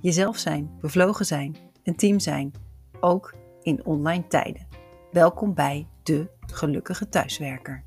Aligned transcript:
Jezelf 0.00 0.36
zijn, 0.36 0.78
bevlogen 0.80 1.26
zijn, 1.26 1.56
een 1.82 1.96
team 1.96 2.18
zijn, 2.18 2.52
ook 3.00 3.34
in 3.62 3.84
online 3.84 4.26
tijden. 4.26 4.68
Welkom 5.12 5.54
bij 5.54 5.88
de 6.02 6.30
gelukkige 6.52 7.08
thuiswerker. 7.08 7.84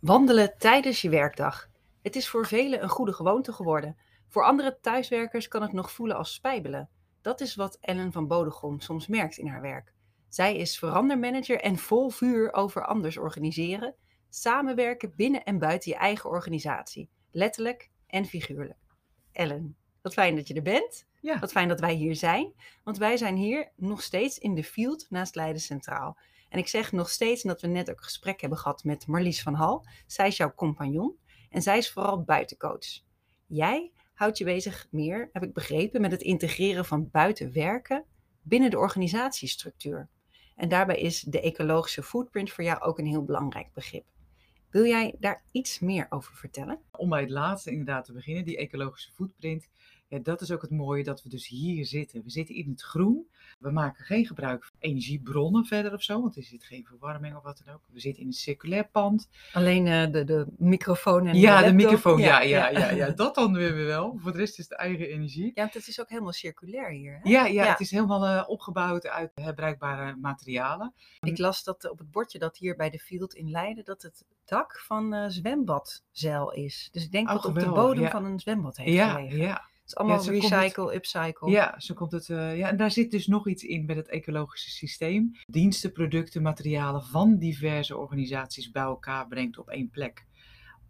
Wandelen 0.00 0.54
tijdens 0.58 1.02
je 1.02 1.08
werkdag. 1.08 1.68
Het 2.02 2.16
is 2.16 2.28
voor 2.28 2.46
velen 2.46 2.82
een 2.82 2.88
goede 2.88 3.12
gewoonte 3.12 3.52
geworden. 3.52 3.96
Voor 4.28 4.44
andere 4.44 4.78
thuiswerkers 4.80 5.48
kan 5.48 5.62
het 5.62 5.72
nog 5.72 5.92
voelen 5.92 6.16
als 6.16 6.34
spijbelen. 6.34 6.88
Dat 7.22 7.40
is 7.40 7.54
wat 7.54 7.78
Ellen 7.80 8.12
van 8.12 8.26
Bodegom 8.26 8.80
soms 8.80 9.06
merkt 9.06 9.36
in 9.36 9.46
haar 9.46 9.60
werk. 9.60 9.92
Zij 10.28 10.56
is 10.56 10.78
verandermanager 10.78 11.60
en 11.60 11.76
vol 11.76 12.10
vuur 12.10 12.52
over 12.52 12.86
anders 12.86 13.16
organiseren, 13.16 13.94
samenwerken 14.28 15.12
binnen 15.16 15.44
en 15.44 15.58
buiten 15.58 15.90
je 15.90 15.96
eigen 15.98 16.30
organisatie, 16.30 17.10
letterlijk 17.30 17.90
en 18.12 18.24
figuurlijk. 18.24 18.78
Ellen, 19.32 19.76
wat 20.02 20.12
fijn 20.12 20.36
dat 20.36 20.48
je 20.48 20.54
er 20.54 20.62
bent. 20.62 21.06
Ja. 21.20 21.38
Wat 21.38 21.52
fijn 21.52 21.68
dat 21.68 21.80
wij 21.80 21.94
hier 21.94 22.16
zijn, 22.16 22.52
want 22.84 22.98
wij 22.98 23.16
zijn 23.16 23.36
hier 23.36 23.72
nog 23.76 24.02
steeds 24.02 24.38
in 24.38 24.54
de 24.54 24.64
field 24.64 25.06
naast 25.10 25.34
Leiden 25.34 25.62
Centraal. 25.62 26.18
En 26.48 26.58
ik 26.58 26.68
zeg 26.68 26.92
nog 26.92 27.10
steeds, 27.10 27.42
omdat 27.42 27.60
we 27.60 27.66
net 27.66 27.90
ook 27.90 27.96
een 27.96 28.04
gesprek 28.04 28.40
hebben 28.40 28.58
gehad 28.58 28.84
met 28.84 29.06
Marlies 29.06 29.42
van 29.42 29.54
Hal. 29.54 29.86
Zij 30.06 30.26
is 30.26 30.36
jouw 30.36 30.54
compagnon 30.54 31.18
en 31.50 31.62
zij 31.62 31.78
is 31.78 31.90
vooral 31.90 32.22
buitencoach. 32.22 33.02
Jij 33.46 33.92
houdt 34.14 34.38
je 34.38 34.44
bezig 34.44 34.86
meer, 34.90 35.28
heb 35.32 35.42
ik 35.42 35.52
begrepen, 35.52 36.00
met 36.00 36.10
het 36.10 36.22
integreren 36.22 36.84
van 36.84 37.10
buitenwerken 37.10 38.04
binnen 38.42 38.70
de 38.70 38.78
organisatiestructuur. 38.78 40.08
En 40.56 40.68
daarbij 40.68 40.98
is 40.98 41.20
de 41.20 41.40
ecologische 41.40 42.02
footprint 42.02 42.50
voor 42.52 42.64
jou 42.64 42.80
ook 42.80 42.98
een 42.98 43.06
heel 43.06 43.24
belangrijk 43.24 43.72
begrip. 43.72 44.04
Wil 44.72 44.84
jij 44.84 45.14
daar 45.20 45.42
iets 45.50 45.78
meer 45.78 46.06
over 46.08 46.34
vertellen? 46.34 46.78
Om 46.90 47.08
bij 47.08 47.20
het 47.20 47.30
laatste 47.30 47.70
inderdaad 47.70 48.04
te 48.04 48.12
beginnen, 48.12 48.44
die 48.44 48.56
ecologische 48.56 49.12
footprint. 49.12 49.68
Ja, 50.12 50.18
dat 50.18 50.40
is 50.40 50.50
ook 50.50 50.62
het 50.62 50.70
mooie 50.70 51.04
dat 51.04 51.22
we 51.22 51.28
dus 51.28 51.48
hier 51.48 51.86
zitten. 51.86 52.22
We 52.22 52.30
zitten 52.30 52.54
in 52.54 52.70
het 52.70 52.82
groen. 52.82 53.26
We 53.58 53.70
maken 53.70 54.04
geen 54.04 54.26
gebruik 54.26 54.64
van 54.64 54.76
energiebronnen 54.78 55.64
verder 55.64 55.92
of 55.92 56.02
zo, 56.02 56.20
want 56.20 56.36
er 56.36 56.42
zit 56.42 56.64
geen 56.64 56.84
verwarming 56.84 57.36
of 57.36 57.42
wat 57.42 57.62
dan 57.64 57.74
ook. 57.74 57.80
We 57.92 58.00
zitten 58.00 58.22
in 58.22 58.28
een 58.28 58.34
circulair 58.34 58.88
pand. 58.88 59.28
Alleen 59.52 59.86
uh, 59.86 60.12
de, 60.12 60.24
de 60.24 60.46
microfoon 60.58 61.26
en 61.26 61.36
ja, 61.36 61.60
de, 61.60 61.66
de 61.66 61.72
microfoon, 61.72 62.18
ja 62.18 62.40
ja, 62.40 62.68
ja, 62.68 62.78
ja, 62.78 62.90
ja, 62.90 63.10
Dat 63.22 63.34
dan 63.34 63.52
weer 63.52 63.74
wel. 63.74 64.18
Voor 64.18 64.32
de 64.32 64.38
rest 64.38 64.58
is 64.58 64.68
het 64.68 64.78
eigen 64.78 65.08
energie. 65.08 65.44
Ja, 65.54 65.62
want 65.62 65.74
het 65.74 65.88
is 65.88 66.00
ook 66.00 66.08
helemaal 66.08 66.32
circulair 66.32 66.90
hier. 66.90 67.12
Hè? 67.22 67.30
Ja, 67.30 67.46
ja, 67.46 67.64
ja, 67.64 67.70
het 67.70 67.80
is 67.80 67.90
helemaal 67.90 68.24
uh, 68.24 68.44
opgebouwd 68.46 69.06
uit 69.06 69.30
herbruikbare 69.34 70.16
materialen. 70.16 70.94
Ik 71.20 71.38
las 71.38 71.64
dat 71.64 71.90
op 71.90 71.98
het 71.98 72.10
bordje 72.10 72.38
dat 72.38 72.56
hier 72.56 72.76
bij 72.76 72.90
de 72.90 72.98
Field 72.98 73.34
in 73.34 73.50
Leiden, 73.50 73.84
dat 73.84 74.02
het 74.02 74.24
dak 74.44 74.78
van 74.78 75.14
uh, 75.14 75.24
zwembadzeil 75.28 76.52
is. 76.52 76.88
Dus 76.92 77.04
ik 77.04 77.12
denk 77.12 77.28
oh, 77.28 77.34
dat 77.34 77.42
het 77.42 77.52
op 77.52 77.58
de 77.58 77.70
bodem 77.70 78.02
ja. 78.02 78.10
van 78.10 78.24
een 78.24 78.40
zwembad 78.40 78.76
heeft 78.76 78.92
ja, 78.92 79.12
gelegen. 79.12 79.38
Ja, 79.38 79.70
het 79.92 80.00
allemaal 80.00 80.24
ja, 80.24 80.30
recycle, 80.30 80.84
het, 80.84 80.94
upcycle. 80.94 81.50
Ja, 81.50 81.74
zo 81.78 81.94
komt 81.94 82.12
het. 82.12 82.28
Uh, 82.28 82.56
ja, 82.58 82.68
en 82.68 82.76
daar 82.76 82.90
zit 82.90 83.10
dus 83.10 83.26
nog 83.26 83.48
iets 83.48 83.62
in 83.62 83.86
bij 83.86 83.96
het 83.96 84.08
ecologische 84.08 84.70
systeem. 84.70 85.32
Diensten, 85.46 85.92
producten, 85.92 86.42
materialen 86.42 87.02
van 87.02 87.38
diverse 87.38 87.96
organisaties 87.96 88.70
bij 88.70 88.82
elkaar 88.82 89.26
brengt 89.26 89.58
op 89.58 89.68
één 89.68 89.90
plek. 89.90 90.26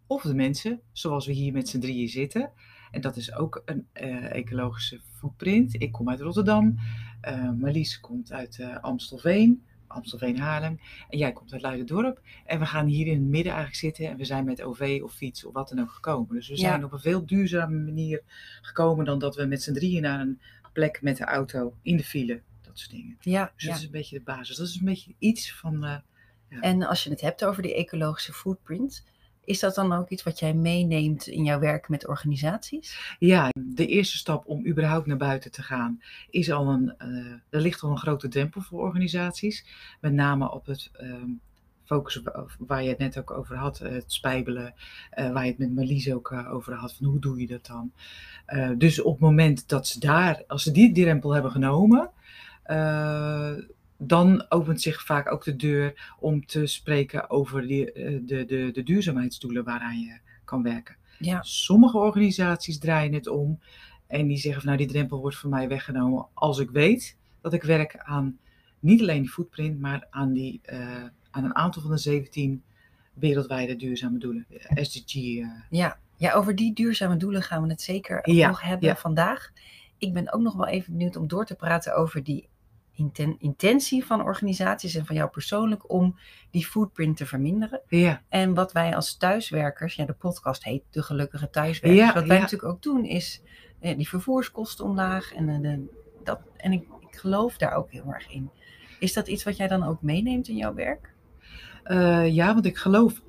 Of 0.07 0.21
de 0.21 0.35
mensen, 0.35 0.81
zoals 0.91 1.25
we 1.25 1.33
hier 1.33 1.53
met 1.53 1.69
z'n 1.69 1.79
drieën 1.79 2.07
zitten. 2.07 2.51
En 2.91 3.01
dat 3.01 3.15
is 3.15 3.35
ook 3.35 3.61
een 3.65 3.87
uh, 3.93 4.35
ecologische 4.35 5.01
footprint. 5.11 5.81
Ik 5.81 5.91
kom 5.91 6.09
uit 6.09 6.19
Rotterdam. 6.19 6.75
Uh, 7.27 7.51
Marlies 7.51 7.99
komt 7.99 8.31
uit 8.31 8.59
Amstelveen. 8.81 9.63
Amstelveen 9.93 10.39
Haarlem. 10.39 10.79
En 11.09 11.17
jij 11.17 11.31
komt 11.33 11.53
uit 11.53 11.61
Leiden-dorp. 11.61 12.21
En 12.45 12.59
we 12.59 12.65
gaan 12.65 12.85
hier 12.87 13.07
in 13.07 13.13
het 13.13 13.21
midden 13.29 13.51
eigenlijk 13.53 13.75
zitten. 13.81 14.07
En 14.07 14.17
we 14.17 14.25
zijn 14.25 14.45
met 14.45 14.61
OV 14.61 14.99
of 15.03 15.13
fiets 15.13 15.45
of 15.45 15.53
wat 15.53 15.69
dan 15.69 15.79
ook 15.79 15.91
gekomen. 15.91 16.35
Dus 16.35 16.47
we 16.47 16.57
zijn 16.57 16.79
Ja. 16.79 16.85
op 16.85 16.91
een 16.91 16.99
veel 16.99 17.25
duurzame 17.25 17.77
manier 17.79 18.21
gekomen 18.61 19.05
dan 19.05 19.19
dat 19.19 19.35
we 19.35 19.45
met 19.45 19.63
z'n 19.63 19.73
drieën 19.73 20.01
naar 20.01 20.19
een 20.19 20.41
plek 20.73 21.01
met 21.01 21.17
de 21.17 21.23
auto 21.25 21.73
in 21.81 21.97
de 21.97 22.03
file. 22.03 22.41
Dat 22.61 22.79
soort 22.79 22.91
dingen. 22.91 23.17
Ja, 23.19 23.51
Dus 23.55 23.63
ja. 23.63 23.69
dat 23.69 23.77
is 23.79 23.85
een 23.85 23.91
beetje 23.91 24.17
de 24.17 24.23
basis. 24.23 24.57
Dat 24.57 24.67
is 24.67 24.75
een 24.79 24.85
beetje 24.85 25.13
iets 25.19 25.53
van. 25.53 25.83
eh, 25.83 25.97
En 26.61 26.83
als 26.83 27.03
je 27.03 27.09
het 27.09 27.21
hebt 27.21 27.45
over 27.45 27.61
die 27.63 27.75
ecologische 27.75 28.33
footprint, 28.33 29.03
is 29.45 29.59
dat 29.59 29.75
dan 29.75 29.93
ook 29.93 30.09
iets 30.09 30.23
wat 30.23 30.39
jij 30.39 30.53
meeneemt 30.53 31.27
in 31.27 31.43
jouw 31.43 31.59
werk 31.59 31.89
met 31.89 32.07
organisaties? 32.07 33.15
ja, 33.19 33.49
de 33.59 33.87
eerste 33.87 34.17
stap 34.17 34.45
om 34.47 34.67
überhaupt 34.67 35.05
naar 35.07 35.17
buiten 35.17 35.51
te 35.51 35.61
gaan 35.61 36.01
is 36.29 36.51
al 36.51 36.67
een. 36.67 36.93
eh, 36.97 37.07
er 37.49 37.61
ligt 37.61 37.81
al 37.81 37.89
een 37.91 37.97
grote 37.97 38.27
drempel 38.27 38.61
voor 38.61 38.81
organisaties. 38.81 39.65
Met 40.01 40.13
name 40.13 40.51
op 40.51 40.65
het. 40.65 40.89
ehm, 40.93 41.29
Focussen 41.85 42.23
wa- 42.23 42.45
waar 42.57 42.83
je 42.83 42.89
het 42.89 42.97
net 42.97 43.17
ook 43.19 43.31
over 43.31 43.55
had, 43.55 43.79
eh, 43.79 43.91
het 43.91 44.13
spijbelen, 44.13 44.73
eh, 45.09 45.31
waar 45.31 45.43
je 45.43 45.49
het 45.49 45.59
met 45.59 45.75
Marlies 45.75 46.11
ook 46.13 46.31
over 46.31 46.73
had, 46.73 46.93
van 46.93 47.05
hoe 47.05 47.19
doe 47.19 47.39
je 47.39 47.47
dat 47.47 47.65
dan? 47.65 47.91
Dus 48.77 49.01
op 49.01 49.11
het 49.11 49.21
moment 49.21 49.69
dat 49.69 49.87
ze 49.87 49.99
daar, 49.99 50.43
als 50.47 50.63
ze 50.63 50.71
die 50.71 50.91
drempel 50.93 51.31
hebben 51.33 51.51
genomen, 51.51 52.09
dan 54.07 54.45
opent 54.49 54.81
zich 54.81 55.03
vaak 55.05 55.31
ook 55.31 55.43
de 55.43 55.55
deur 55.55 56.13
om 56.19 56.45
te 56.45 56.65
spreken 56.65 57.29
over 57.29 57.67
die, 57.67 57.91
eh, 57.91 58.19
de, 58.21 58.45
de, 58.45 58.69
de 58.73 58.83
duurzaamheidsdoelen 58.83 59.63
waaraan 59.63 59.99
je 59.99 60.17
kan 60.45 60.63
werken. 60.63 60.95
Ja. 61.19 61.41
Sommige 61.41 61.97
organisaties 61.97 62.79
draaien 62.79 63.13
het 63.13 63.27
om 63.27 63.59
en 64.07 64.27
die 64.27 64.37
zeggen 64.37 64.61
van 64.61 64.71
nou 64.71 64.83
die 64.83 64.91
drempel 64.93 65.19
wordt 65.19 65.35
voor 65.37 65.49
mij 65.49 65.67
weggenomen 65.67 66.25
als 66.33 66.59
ik 66.59 66.69
weet 66.69 67.17
dat 67.41 67.53
ik 67.53 67.63
werk 67.63 67.97
aan 67.97 68.37
niet 68.79 69.01
alleen 69.01 69.21
die 69.21 69.31
footprint, 69.31 69.79
maar 69.79 70.07
aan, 70.09 70.33
die, 70.33 70.59
eh, 70.63 71.03
aan 71.31 71.43
een 71.43 71.55
aantal 71.55 71.81
van 71.81 71.91
de 71.91 71.97
17 71.97 72.63
wereldwijde 73.13 73.75
duurzame 73.75 74.17
doelen, 74.17 74.45
de 74.49 74.83
SDG. 74.83 75.15
eh. 75.15 75.47
Ja. 75.69 75.97
ja, 76.17 76.33
over 76.33 76.55
die 76.55 76.73
duurzame 76.73 77.17
doelen 77.17 77.41
gaan 77.41 77.63
we 77.63 77.69
het 77.69 77.81
zeker 77.81 78.29
Ja, 78.31 78.47
nog 78.47 78.61
hebben 78.61 78.87
ja. 78.89 78.95
vandaag. 78.95 79.51
Ik 79.97 80.13
ben 80.13 80.33
ook 80.33 80.41
nog 80.41 80.53
wel 80.55 80.67
even 80.67 80.91
benieuwd 80.91 81.15
om 81.15 81.27
door 81.27 81.45
te 81.45 81.55
praten 81.55 81.95
over 81.95 82.23
die 82.23 82.47
intentie 83.37 84.05
van 84.05 84.23
organisaties 84.23 84.95
en 84.95 85.05
van 85.05 85.15
jou 85.15 85.29
persoonlijk 85.29 85.91
om 85.91 86.19
die 86.51 86.65
footprint 86.65 87.17
te 87.17 87.25
verminderen. 87.25 87.81
Ja, 87.87 88.21
En 88.29 88.53
wat 88.53 88.71
wij 88.71 88.95
als 88.95 89.17
thuiswerkers, 89.17 89.95
ja, 89.95 90.05
de 90.05 90.13
podcast 90.13 90.63
heet 90.63 90.83
De 90.89 91.03
Gelukkige 91.03 91.49
Thuiswerkers. 91.49 92.07
Ja, 92.07 92.13
wat 92.13 92.27
wij 92.27 92.35
ja. 92.35 92.41
natuurlijk 92.41 92.71
ook 92.71 92.81
doen 92.81 93.05
is 93.05 93.41
eh, 93.83 93.97
die 93.97 94.09
vervoerskosten 94.09 94.85
omlaag. 94.85 95.33
En, 95.33 95.49
eh, 95.49 95.61
de, 95.61 95.85
dat, 96.23 96.39
en 96.57 96.71
ik, 96.71 96.87
ik 97.09 97.15
geloof 97.15 97.57
daar 97.57 97.73
ook 97.73 97.91
heel 97.91 98.13
erg 98.13 98.29
in. 98.29 98.49
Is 98.99 99.13
dat 99.13 99.27
iets 99.27 99.43
wat 99.43 99.57
jij 99.57 99.67
dan 99.67 99.83
ook 99.83 100.01
meeneemt 100.01 100.47
in 100.47 100.55
jouw 100.55 100.73
werk? 100.73 101.13
Eh, 101.83 102.33
ja, 102.33 102.53
want 102.53 102.65
ik 102.65 102.77
geloof 102.77 103.21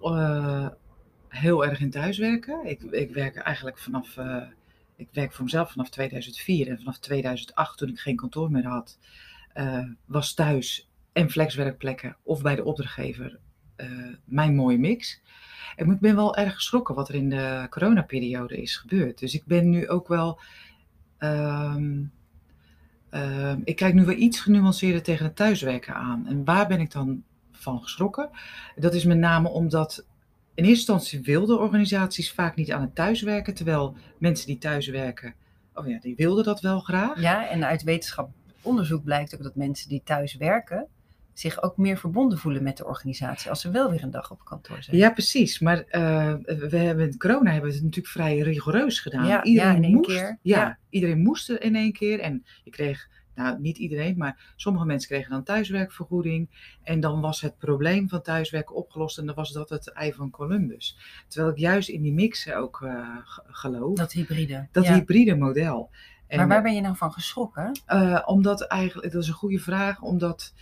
heel 1.29 1.65
erg 1.65 1.81
in 1.81 1.91
thuiswerken. 1.91 2.67
Ik, 2.67 2.83
ik 2.83 3.15
werk 3.15 3.37
eigenlijk 3.37 3.79
vanaf, 3.79 4.17
ik 4.97 5.09
werk 5.13 5.33
voor 5.33 5.45
mezelf 5.45 5.71
vanaf 5.71 5.91
2004 5.91 6.69
en 6.69 6.79
vanaf 6.79 6.99
2008 6.99 7.79
toen 7.79 7.89
ik 7.89 7.99
geen 7.99 8.17
kantoor 8.17 8.51
meer 8.51 8.67
had, 8.67 8.99
was 10.06 10.34
thuis 10.34 10.88
en 11.12 11.31
flexwerkplekken 11.31 12.16
of 12.22 12.42
bij 12.42 12.54
de 12.54 12.65
opdrachtgever 12.65 13.38
eh, 13.76 13.88
mijn 14.25 14.54
mooie 14.54 14.78
mix. 14.78 15.21
En 15.77 15.91
ik 15.91 16.01
ben 16.01 16.16
wel 16.16 16.36
erg 16.36 16.54
geschrokken 16.54 16.95
wat 16.95 17.09
er 17.09 17.15
in 17.15 17.30
de 17.30 17.66
coronaperiode 17.71 18.62
is 18.62 18.77
gebeurd. 18.77 19.18
Dus 19.18 19.34
ik 19.34 19.45
ben 19.47 19.71
nu 19.71 19.89
ook 19.89 20.09
wel, 20.09 20.41
ehm, 21.18 22.03
ehm, 23.10 23.60
ik 23.65 23.77
kijk 23.77 23.95
nu 23.95 24.04
wel 24.04 24.15
iets 24.15 24.41
genuanceerder 24.41 25.03
tegen 25.03 25.24
het 25.24 25.36
thuiswerken 25.36 25.95
aan. 25.95 26.27
En 26.27 26.45
waar 26.45 26.66
ben 26.66 26.80
ik 26.80 26.92
dan 26.92 27.22
van 27.53 27.83
geschrokken? 27.83 28.30
Dat 28.77 28.95
is 28.95 29.04
met 29.04 29.18
name 29.18 29.48
omdat 29.48 30.07
in 30.54 30.65
eerste 30.65 30.92
instantie 30.92 31.21
wilden 31.21 31.60
organisaties 31.60 32.33
vaak 32.33 32.57
niet 32.57 32.72
aan 32.72 32.80
het 32.80 32.95
thuiswerken, 32.95 33.54
terwijl 33.54 33.97
mensen 34.18 34.47
die 34.47 34.59
thuiswerken, 34.59 35.34
oh 35.74 35.89
ja, 35.89 35.98
die 35.98 36.16
wilden 36.16 36.45
dat 36.45 36.60
wel 36.60 36.80
graag. 36.80 37.21
Ja, 37.21 37.48
en 37.48 37.65
uit 37.65 37.83
wetenschappelijk 37.83 38.44
onderzoek 38.65 39.05
blijkt 39.05 39.34
ook 39.34 39.43
dat 39.43 39.57
mensen 39.57 39.89
die 39.89 40.03
thuis 40.05 40.37
werken 40.37 40.89
zich 41.39 41.63
ook 41.63 41.77
meer 41.77 41.97
verbonden 41.97 42.39
voelen 42.39 42.63
met 42.63 42.77
de 42.77 42.87
organisatie 42.87 43.51
als 43.51 43.61
ze 43.61 43.71
wel 43.71 43.91
weer 43.91 44.03
een 44.03 44.11
dag 44.11 44.31
op 44.31 44.45
kantoor 44.45 44.83
zijn. 44.83 44.97
Ja, 44.97 45.11
precies. 45.11 45.59
Maar 45.59 45.78
eh, 45.78 46.34
we 46.45 46.77
hebben 46.77 47.07
in 47.11 47.19
corona 47.19 47.51
hebben 47.51 47.71
we 47.71 47.75
het 47.77 47.84
natuurlijk 47.84 48.13
vrij 48.15 48.39
rigoureus 48.39 49.01
gedaan. 49.01 49.27
Ja, 49.27 49.41
ja, 49.43 49.75
in 49.75 49.84
één 49.84 49.93
moest, 49.95 50.07
keer. 50.07 50.39
Ja, 50.43 50.59
Ja. 50.61 50.78
iedereen 50.89 51.22
moest 51.22 51.51
er 51.51 51.63
in 51.63 51.77
één 51.77 51.93
keer. 51.93 52.21
En 52.21 52.45
je 52.65 52.71
kreeg 52.71 53.09
nou 53.34 53.61
niet 53.61 53.78
iedereen, 53.78 54.16
maar 54.16 54.53
sommige 54.57 54.87
mensen 54.87 55.09
kregen 55.09 55.31
dan 55.31 55.43
thuiswerkvergoeding. 55.43 56.49
En 56.83 57.01
dan 57.01 57.21
was 57.21 57.41
het 57.41 57.59
probleem 57.59 58.09
van 58.09 58.22
thuiswerken 58.22 58.75
opgelost 58.75 59.19
en 59.19 59.27
dan 59.27 59.34
was 59.34 59.53
dat 59.53 59.69
het 59.69 59.93
ei 59.93 60.13
van 60.13 60.31
Columbus. 60.31 60.99
Terwijl 61.28 61.53
ik 61.53 61.59
juist 61.59 61.89
in 61.89 62.03
die 62.03 62.13
mixen 62.13 62.57
ook 62.57 62.81
uh, 62.84 63.17
geloof. 63.47 63.97
Dat 63.97 64.13
hybride. 64.13 64.69
Dat 64.72 64.87
hybride 64.87 65.37
model. 65.37 65.91
En, 66.26 66.38
maar 66.38 66.48
waar 66.48 66.62
ben 66.62 66.74
je 66.74 66.80
nou 66.80 66.97
van 66.97 67.12
geschrokken? 67.12 67.80
Uh, 67.88 68.22
omdat 68.24 68.62
eigenlijk, 68.66 69.12
dat 69.12 69.22
is 69.22 69.28
een 69.28 69.34
goede 69.34 69.59
vraag, 69.59 70.00
omdat 70.00 70.53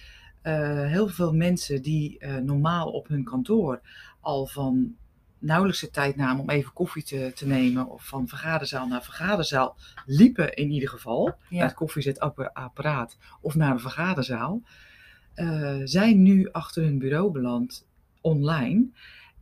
uh, 0.42 0.86
heel 0.86 1.08
veel 1.08 1.32
mensen 1.34 1.82
die 1.82 2.26
normaal 2.26 2.90
op 2.90 3.08
hun 3.08 3.24
kantoor 3.24 3.80
al 4.20 4.46
van 4.46 4.94
nauwelijks 5.38 5.80
de 5.80 5.90
tijd 5.90 6.16
namen 6.16 6.42
om 6.42 6.50
even 6.50 6.72
koffie 6.72 7.02
te, 7.02 7.32
te 7.34 7.46
nemen 7.46 7.88
of 7.88 8.06
van 8.06 8.28
vergaderzaal 8.28 8.86
naar 8.86 9.02
vergaderzaal 9.02 9.76
liepen 10.06 10.54
in 10.54 10.70
ieder 10.70 10.88
geval, 10.88 11.26
ja. 11.26 11.56
naar 11.58 11.66
het 11.66 11.76
koffiezetapparaat 11.76 13.16
of 13.40 13.54
naar 13.54 13.70
een 13.70 13.80
vergaderzaal, 13.80 14.62
zijn 15.84 16.22
nu 16.22 16.48
achter 16.52 16.82
hun 16.82 16.98
bureau 16.98 17.32
beland 17.32 17.86
online. 18.20 18.86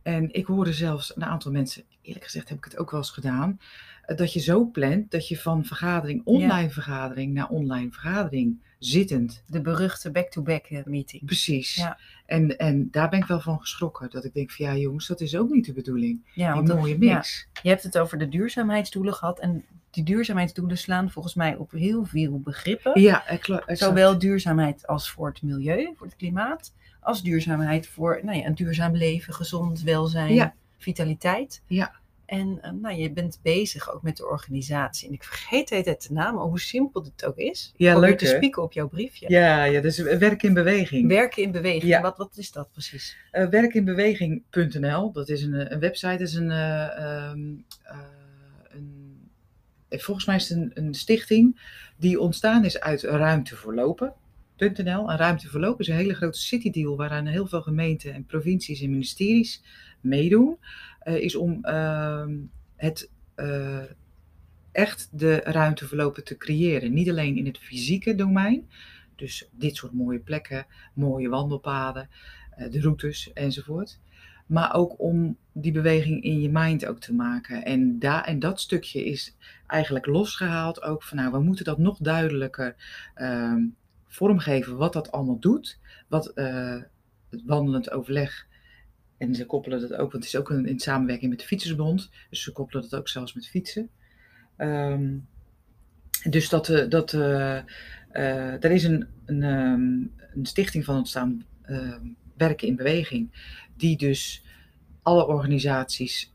En 0.01 0.33
ik 0.33 0.45
hoorde 0.45 0.73
zelfs 0.73 1.15
een 1.15 1.25
aantal 1.25 1.51
mensen, 1.51 1.83
eerlijk 2.01 2.25
gezegd 2.25 2.49
heb 2.49 2.57
ik 2.57 2.63
het 2.63 2.77
ook 2.77 2.91
wel 2.91 2.99
eens 2.99 3.11
gedaan, 3.11 3.59
dat 4.05 4.33
je 4.33 4.39
zo 4.39 4.65
plant 4.65 5.11
dat 5.11 5.27
je 5.27 5.37
van 5.37 5.65
vergadering, 5.65 6.21
online 6.23 6.61
ja. 6.61 6.69
vergadering 6.69 7.33
naar 7.33 7.49
online 7.49 7.91
vergadering 7.91 8.59
zittend. 8.79 9.43
De 9.47 9.61
beruchte 9.61 10.11
back-to-back 10.11 10.69
-back 10.69 10.85
meeting. 10.85 11.25
Precies. 11.25 11.75
Ja. 11.75 11.97
En, 12.25 12.57
en 12.57 12.87
daar 12.91 13.09
ben 13.09 13.19
ik 13.19 13.25
wel 13.25 13.39
van 13.39 13.59
geschrokken. 13.59 14.09
Dat 14.09 14.25
ik 14.25 14.33
denk 14.33 14.51
van 14.51 14.65
ja 14.65 14.75
jongens, 14.75 15.07
dat 15.07 15.21
is 15.21 15.35
ook 15.35 15.49
niet 15.49 15.65
de 15.65 15.73
bedoeling. 15.73 16.31
Ja, 16.33 16.61
Die 16.61 16.73
mooie 16.73 16.97
mix. 16.97 17.47
Ja. 17.53 17.59
Je 17.61 17.69
hebt 17.69 17.83
het 17.83 17.97
over 17.97 18.17
de 18.17 18.27
duurzaamheidsdoelen 18.27 19.13
gehad. 19.13 19.39
En 19.39 19.65
die 19.89 20.03
duurzaamheidsdoelen 20.03 20.77
slaan 20.77 21.11
volgens 21.11 21.33
mij 21.33 21.55
op 21.55 21.71
heel 21.71 22.05
veel 22.05 22.39
begrippen. 22.39 23.01
Ja, 23.01 23.27
exact. 23.27 23.77
Zowel 23.77 24.19
duurzaamheid 24.19 24.87
als 24.87 25.11
voor 25.11 25.27
het 25.27 25.41
milieu, 25.41 25.93
voor 25.95 26.07
het 26.07 26.15
klimaat. 26.15 26.73
Als 26.99 27.21
duurzaamheid 27.21 27.87
voor 27.87 28.19
nou 28.23 28.37
ja, 28.37 28.45
een 28.45 28.55
duurzaam 28.55 28.95
leven, 28.95 29.33
gezond 29.33 29.81
welzijn, 29.81 30.33
ja. 30.33 30.53
vitaliteit. 30.77 31.61
Ja. 31.67 32.00
En 32.31 32.59
uh, 32.61 32.71
nou, 32.71 32.95
je 32.95 33.11
bent 33.11 33.39
bezig 33.41 33.93
ook 33.93 34.01
met 34.01 34.17
de 34.17 34.27
organisatie. 34.27 35.07
En 35.07 35.13
ik 35.13 35.23
vergeet 35.23 35.67
de 35.67 35.75
hele 35.75 35.85
tijd 35.85 36.07
de 36.07 36.13
naam, 36.13 36.37
hoe 36.37 36.59
simpel 36.59 37.03
dit 37.03 37.25
ook 37.25 37.37
is. 37.37 37.73
Ja, 37.75 37.91
Probeer 37.91 38.09
leuk 38.09 38.17
te 38.17 38.25
spieken 38.25 38.63
op 38.63 38.73
jouw 38.73 38.87
briefje. 38.87 39.25
Ja, 39.29 39.63
ja, 39.63 39.81
dus 39.81 39.97
werk 39.97 40.43
in 40.43 40.53
beweging. 40.53 41.07
Werken 41.07 41.43
in 41.43 41.51
beweging. 41.51 41.83
Ja. 41.83 42.01
Wat, 42.01 42.17
wat 42.17 42.37
is 42.37 42.51
dat 42.51 42.71
precies? 42.71 43.17
Uh, 43.31 43.49
werkinbeweging.nl, 43.49 45.11
dat 45.11 45.29
is 45.29 45.43
een, 45.43 45.73
een 45.73 45.79
website, 45.79 46.17
dat 46.17 46.27
is 46.27 46.33
een, 46.33 46.49
uh, 46.49 47.31
um, 47.31 47.65
een, 48.69 49.29
volgens 49.89 50.25
mij 50.25 50.35
is 50.35 50.49
het 50.49 50.57
een, 50.57 50.71
een 50.73 50.93
stichting 50.93 51.61
die 51.97 52.19
ontstaan 52.19 52.65
is 52.65 52.79
uit 52.79 53.01
Ruimte 53.01 53.55
voor 53.55 53.75
Lopen. 53.75 54.13
.nl. 54.57 55.11
En 55.11 55.17
Ruimte 55.17 55.47
voor 55.47 55.59
Lopen 55.59 55.79
is 55.79 55.87
een 55.87 55.95
hele 55.95 56.13
grote 56.13 56.39
citydeal 56.39 56.97
waaraan 56.97 57.25
heel 57.25 57.47
veel 57.47 57.61
gemeenten 57.61 58.13
en 58.13 58.25
provincies 58.25 58.81
en 58.81 58.89
ministeries 58.89 59.61
meedoen. 60.01 60.57
Uh, 61.03 61.15
is 61.15 61.35
om 61.35 61.59
uh, 61.61 62.25
het 62.75 63.09
uh, 63.35 63.83
echt 64.71 65.09
de 65.11 65.35
ruimteverlopen 65.35 66.23
te 66.23 66.37
creëren. 66.37 66.93
Niet 66.93 67.09
alleen 67.09 67.37
in 67.37 67.45
het 67.45 67.57
fysieke 67.57 68.15
domein, 68.15 68.69
dus 69.15 69.49
dit 69.51 69.75
soort 69.75 69.93
mooie 69.93 70.19
plekken, 70.19 70.65
mooie 70.93 71.29
wandelpaden, 71.29 72.09
uh, 72.57 72.71
de 72.71 72.81
routes 72.81 73.33
enzovoort. 73.33 73.99
Maar 74.45 74.73
ook 74.73 74.99
om 74.99 75.37
die 75.51 75.71
beweging 75.71 76.23
in 76.23 76.41
je 76.41 76.49
mind 76.49 76.85
ook 76.85 76.99
te 76.99 77.13
maken. 77.13 77.65
En, 77.65 77.99
daar, 77.99 78.23
en 78.23 78.39
dat 78.39 78.59
stukje 78.59 79.05
is 79.05 79.35
eigenlijk 79.67 80.05
losgehaald 80.05 80.81
ook 80.81 81.03
van 81.03 81.17
nou, 81.17 81.31
we 81.31 81.39
moeten 81.39 81.65
dat 81.65 81.77
nog 81.77 81.97
duidelijker 81.97 82.75
ehm, 83.15 83.65
vormgeven 84.07 84.77
wat 84.77 84.93
dat 84.93 85.11
allemaal 85.11 85.39
doet. 85.39 85.79
Wat 86.07 86.31
het 87.29 87.43
wandelend 87.45 87.91
overleg 87.91 88.47
en 89.21 89.35
ze 89.35 89.45
koppelen 89.45 89.81
dat 89.81 89.93
ook, 89.93 90.11
want 90.11 90.23
het 90.23 90.33
is 90.33 90.35
ook 90.35 90.49
een, 90.49 90.65
in 90.65 90.79
samenwerking 90.79 91.29
met 91.29 91.39
de 91.39 91.45
Fietsersbond. 91.45 92.09
Dus 92.29 92.43
ze 92.43 92.51
koppelen 92.51 92.81
dat 92.81 92.99
ook 92.99 93.07
zelfs 93.07 93.33
met 93.33 93.47
fietsen. 93.47 93.89
Um, 94.57 95.27
dus 96.29 96.49
dat, 96.49 96.69
uh, 96.69 96.89
dat 96.89 97.13
uh, 97.13 97.21
uh, 98.13 98.63
er 98.63 98.71
is 98.71 98.83
een, 98.83 99.07
een, 99.25 99.43
um, 99.43 100.13
een, 100.33 100.45
stichting 100.45 100.85
van 100.85 100.97
ontstaan, 100.97 101.45
ehm, 101.61 102.05
Werken 102.37 102.67
in 102.67 102.75
Beweging, 102.75 103.31
die 103.77 103.97
dus 103.97 104.43
alle 105.01 105.27
organisaties 105.27 106.33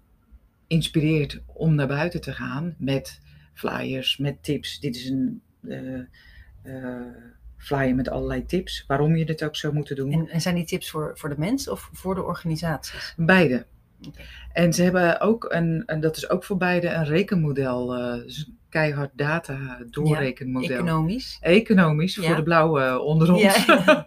inspireert 0.66 1.40
om 1.46 1.74
naar 1.74 1.86
buiten 1.86 2.20
te 2.20 2.32
gaan 2.32 2.74
met 2.78 3.20
flyers, 3.54 4.16
met 4.16 4.42
tips. 4.42 4.80
Dit 4.80 4.96
is 4.96 5.08
een 5.08 5.42
flyer 7.66 7.94
met 7.94 8.08
allerlei 8.08 8.44
tips 8.44 8.84
waarom 8.86 9.16
je 9.16 9.24
dit 9.24 9.44
ook 9.44 9.56
zou 9.56 9.74
moeten 9.74 9.96
doen. 9.96 10.12
En, 10.12 10.28
en 10.28 10.40
zijn 10.40 10.54
die 10.54 10.64
tips 10.64 10.90
voor, 10.90 11.10
voor 11.14 11.28
de 11.28 11.38
mens 11.38 11.68
of 11.68 11.88
voor 11.92 12.14
de 12.14 12.22
organisaties? 12.22 13.14
Beide. 13.16 13.66
Okay. 14.06 14.24
En 14.52 14.72
ze 14.72 14.82
hebben 14.82 15.20
ook 15.20 15.52
een, 15.52 15.82
en 15.86 16.00
dat 16.00 16.16
is 16.16 16.30
ook 16.30 16.44
voor 16.44 16.56
beide, 16.56 16.88
een 16.88 17.04
rekenmodel. 17.04 17.98
Uh, 17.98 18.22
dus 18.22 18.46
een 18.46 18.58
keihard 18.68 19.10
data 19.14 19.78
doorrekenmodel. 19.90 20.68
Ja, 20.68 20.74
economisch. 20.74 21.38
Economisch, 21.40 22.14
ja. 22.14 22.22
voor 22.22 22.36
de 22.36 22.42
blauwe 22.42 22.80
uh, 22.80 22.98
onder 22.98 23.32
ons. 23.32 23.64
Ja, 23.66 24.04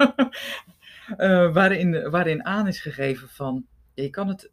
uh, 1.17 1.53
waarin, 1.59 2.09
waarin 2.09 2.45
aan 2.45 2.67
is 2.67 2.81
gegeven 2.81 3.29
van, 3.29 3.65
je 3.94 4.09
kan 4.09 4.27
het 4.27 4.51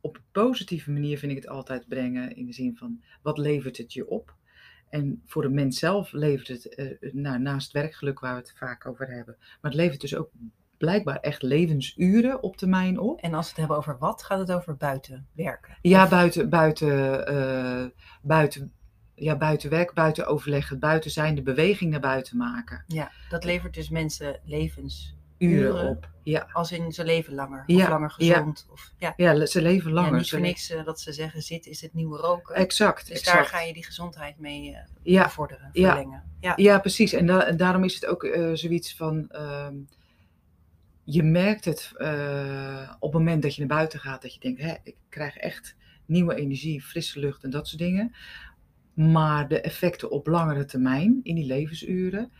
op 0.00 0.16
een 0.16 0.22
positieve 0.32 0.90
manier, 0.90 1.18
vind 1.18 1.32
ik 1.32 1.38
het 1.38 1.48
altijd 1.48 1.88
brengen. 1.88 2.36
In 2.36 2.46
de 2.46 2.52
zin 2.52 2.76
van, 2.76 3.02
wat 3.22 3.38
levert 3.38 3.76
het 3.76 3.92
je 3.92 4.08
op? 4.08 4.34
En 4.88 5.22
voor 5.26 5.42
de 5.42 5.48
mens 5.48 5.78
zelf 5.78 6.12
levert 6.12 6.48
het, 6.48 6.74
uh, 6.76 7.12
nou, 7.12 7.38
naast 7.38 7.72
werkgeluk 7.72 8.20
waar 8.20 8.34
we 8.34 8.40
het 8.40 8.54
vaak 8.56 8.86
over 8.86 9.08
hebben, 9.08 9.36
maar 9.38 9.70
het 9.70 9.80
levert 9.80 10.00
dus 10.00 10.16
ook 10.16 10.30
blijkbaar 10.76 11.20
echt 11.20 11.42
levensuren 11.42 12.42
op 12.42 12.56
termijn 12.56 12.98
op. 12.98 13.20
En 13.20 13.34
als 13.34 13.44
we 13.44 13.48
het 13.48 13.58
hebben 13.58 13.76
over 13.76 13.98
wat, 13.98 14.22
gaat 14.22 14.38
het 14.38 14.52
over 14.52 14.76
buiten 14.76 15.26
werken? 15.32 15.78
Ja, 15.82 16.04
of... 16.04 16.10
buiten, 16.10 16.48
buiten, 16.48 17.32
uh, 17.32 17.84
buiten, 18.22 18.72
ja, 19.14 19.36
buiten 19.36 19.70
werk, 19.70 19.94
buiten 19.94 20.26
overleggen, 20.26 20.78
buiten 20.78 21.10
zijn, 21.10 21.34
de 21.34 21.42
beweging 21.42 21.90
naar 21.90 22.00
buiten 22.00 22.36
maken. 22.36 22.84
Ja, 22.86 23.10
dat 23.28 23.44
levert 23.44 23.74
dus 23.74 23.88
mensen 23.88 24.40
levensuren 24.44 25.15
uren 25.38 25.88
op. 25.88 26.08
Ja. 26.22 26.48
Als 26.52 26.72
in 26.72 26.92
ze 26.92 27.04
leven 27.04 27.34
langer, 27.34 27.64
of 27.66 27.88
langer 27.88 28.10
gezond. 28.10 28.64
Ja. 28.66 28.72
Of, 28.72 28.92
ja. 28.98 29.12
ja, 29.16 29.46
ze 29.46 29.62
leven 29.62 29.92
langer. 29.92 30.10
Ja, 30.10 30.16
niet 30.16 30.30
voor 30.30 30.40
niks 30.40 30.70
uh, 30.70 30.84
dat 30.84 31.00
ze 31.00 31.12
zeggen, 31.12 31.42
zit 31.42 31.66
is 31.66 31.80
het 31.80 31.94
nieuwe 31.94 32.18
roken. 32.18 32.54
Exact. 32.54 33.08
Dus 33.08 33.18
exact. 33.18 33.36
daar 33.36 33.46
ga 33.46 33.60
je 33.60 33.72
die 33.72 33.84
gezondheid 33.84 34.38
mee 34.38 34.70
uh, 34.70 34.76
ja. 35.02 35.22
bevorderen, 35.22 35.70
verlengen. 35.72 36.22
Ja, 36.40 36.52
ja. 36.56 36.78
precies. 36.78 37.12
En, 37.12 37.26
da 37.26 37.44
en 37.44 37.56
daarom 37.56 37.84
is 37.84 37.94
het 37.94 38.06
ook 38.06 38.22
uh, 38.22 38.50
zoiets 38.54 38.96
van, 38.96 39.28
uh, 39.32 39.68
je 41.04 41.22
merkt 41.22 41.64
het 41.64 41.92
op 42.98 43.12
het 43.12 43.20
moment 43.22 43.42
dat 43.42 43.54
je 43.54 43.66
naar 43.66 43.76
buiten 43.76 44.00
gaat, 44.00 44.22
dat 44.22 44.34
je 44.34 44.40
denkt, 44.40 44.60
hè, 44.60 44.74
ik 44.82 44.96
krijg 45.08 45.36
echt 45.36 45.76
nieuwe 46.06 46.34
energie, 46.34 46.82
frisse 46.82 47.18
lucht 47.20 47.44
en 47.44 47.50
dat 47.50 47.68
soort 47.68 47.80
dingen. 47.80 48.14
Maar 48.94 49.48
de 49.48 49.60
effecten 49.60 50.10
op 50.10 50.26
langere 50.26 50.64
termijn, 50.64 51.20
in 51.22 51.34
die 51.34 51.46
levensuren, 51.46 52.32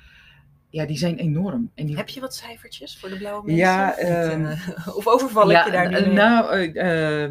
ja, 0.70 0.86
die 0.86 0.96
zijn 0.96 1.16
enorm. 1.16 1.70
En 1.74 1.86
die... 1.86 1.96
Heb 1.96 2.08
je 2.08 2.20
wat 2.20 2.34
cijfertjes 2.34 2.98
voor 2.98 3.08
de 3.08 3.16
blauwe 3.16 3.46
mensen? 3.46 3.64
Ja, 3.64 3.94
of, 3.98 4.02
uh, 4.02 4.96
of 4.98 5.06
overval 5.06 5.50
ja, 5.50 5.58
ik 5.58 5.66
je 5.66 5.72
daar 5.72 5.90
nu 5.90 6.00
mee? 6.00 6.14
Nou, 6.14 6.72
uh, 6.72 7.24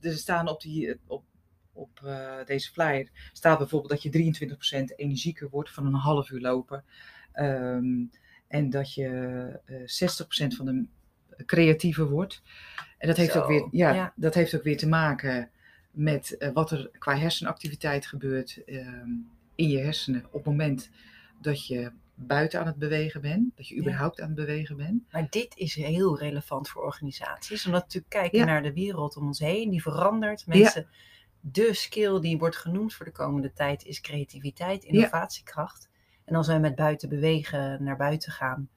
er 0.00 0.12
staan 0.12 0.48
op, 0.48 0.60
die, 0.60 0.98
op, 1.06 1.24
op 1.72 2.00
uh, 2.04 2.44
deze 2.44 2.70
flyer 2.70 3.10
staat 3.32 3.58
bijvoorbeeld 3.58 3.90
dat 3.90 4.02
je 4.02 4.36
23% 4.90 4.94
energieker 4.96 5.48
wordt 5.50 5.70
van 5.70 5.86
een 5.86 5.94
half 5.94 6.30
uur 6.30 6.40
lopen. 6.40 6.84
Um, 7.34 8.10
en 8.48 8.70
dat 8.70 8.94
je 8.94 9.60
60% 9.68 10.56
van 10.56 10.66
de 10.66 10.86
creatiever 11.44 12.08
wordt. 12.08 12.42
En 12.98 13.08
dat 13.08 13.16
heeft, 13.16 13.32
Zo, 13.32 13.40
ook 13.40 13.48
weer, 13.48 13.68
ja, 13.70 13.92
ja, 13.92 14.12
dat 14.16 14.34
heeft 14.34 14.56
ook 14.56 14.62
weer 14.62 14.76
te 14.76 14.88
maken 14.88 15.50
met 15.90 16.50
wat 16.52 16.70
er 16.70 16.90
qua 16.98 17.16
hersenactiviteit 17.16 18.06
gebeurt 18.06 18.62
um, 18.66 19.30
in 19.54 19.68
je 19.68 19.78
hersenen 19.78 20.24
op 20.26 20.32
het 20.32 20.44
moment 20.44 20.90
dat 21.40 21.66
je 21.66 21.92
buiten 22.16 22.60
aan 22.60 22.66
het 22.66 22.76
bewegen 22.76 23.20
bent, 23.20 23.56
dat 23.56 23.68
je 23.68 23.76
überhaupt 23.76 24.16
ja. 24.16 24.22
aan 24.22 24.28
het 24.28 24.38
bewegen 24.38 24.76
bent. 24.76 25.02
Maar 25.12 25.26
dit 25.30 25.56
is 25.56 25.74
heel 25.74 26.18
relevant 26.18 26.68
voor 26.68 26.82
organisaties, 26.82 27.66
omdat 27.66 27.80
we 27.80 27.86
natuurlijk 27.86 28.12
kijken 28.12 28.38
ja. 28.38 28.44
naar 28.44 28.62
de 28.62 28.72
wereld 28.72 29.16
om 29.16 29.26
ons 29.26 29.38
heen, 29.38 29.70
die 29.70 29.82
verandert. 29.82 30.46
Mensen, 30.46 30.86
ja. 30.90 30.96
de 31.40 31.74
skill 31.74 32.20
die 32.20 32.38
wordt 32.38 32.56
genoemd 32.56 32.94
voor 32.94 33.06
de 33.06 33.12
komende 33.12 33.52
tijd 33.52 33.84
is 33.84 34.00
creativiteit, 34.00 34.84
innovatiekracht. 34.84 35.88
En 36.24 36.34
als 36.34 36.46
wij 36.46 36.60
met 36.60 36.74
buiten 36.74 37.08
bewegen, 37.08 37.82
naar 37.82 37.96
buiten 37.96 38.32
gaan, 38.32 38.68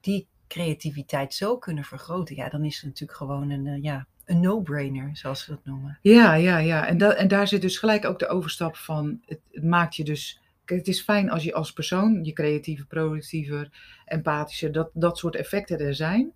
die 0.00 0.26
creativiteit 0.48 1.34
zo 1.34 1.58
kunnen 1.58 1.84
vergroten, 1.84 2.36
ja, 2.36 2.48
dan 2.48 2.64
is 2.64 2.76
het 2.76 2.84
natuurlijk 2.84 3.18
gewoon 3.18 3.50
een, 3.50 3.66
uh, 3.66 3.82
ja, 3.82 4.06
een 4.24 4.40
no-brainer, 4.40 5.16
zoals 5.16 5.44
ze 5.44 5.50
dat 5.50 5.64
noemen. 5.64 5.98
Ja, 6.02 6.34
ja, 6.34 6.58
ja. 6.58 6.86
En, 6.86 6.98
da 6.98 7.12
en 7.12 7.28
daar 7.28 7.48
zit 7.48 7.60
dus 7.60 7.78
gelijk 7.78 8.04
ook 8.04 8.18
de 8.18 8.28
overstap 8.28 8.76
van, 8.76 9.20
het, 9.26 9.40
het 9.50 9.64
maakt 9.64 9.96
je 9.96 10.04
dus 10.04 10.40
het 10.66 10.88
is 10.88 11.02
fijn 11.02 11.30
als 11.30 11.42
je 11.42 11.54
als 11.54 11.72
persoon, 11.72 12.24
je 12.24 12.32
creatieve, 12.32 12.86
productiever, 12.86 13.70
empathischer, 14.04 14.72
dat, 14.72 14.90
dat 14.94 15.18
soort 15.18 15.36
effecten 15.36 15.78
er 15.78 15.94
zijn. 15.94 16.32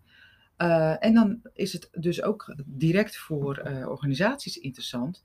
Uh, 0.58 1.04
en 1.04 1.14
dan 1.14 1.40
is 1.52 1.72
het 1.72 1.88
dus 1.92 2.22
ook 2.22 2.54
direct 2.66 3.16
voor 3.16 3.62
uh, 3.66 3.88
organisaties 3.88 4.58
interessant. 4.58 5.22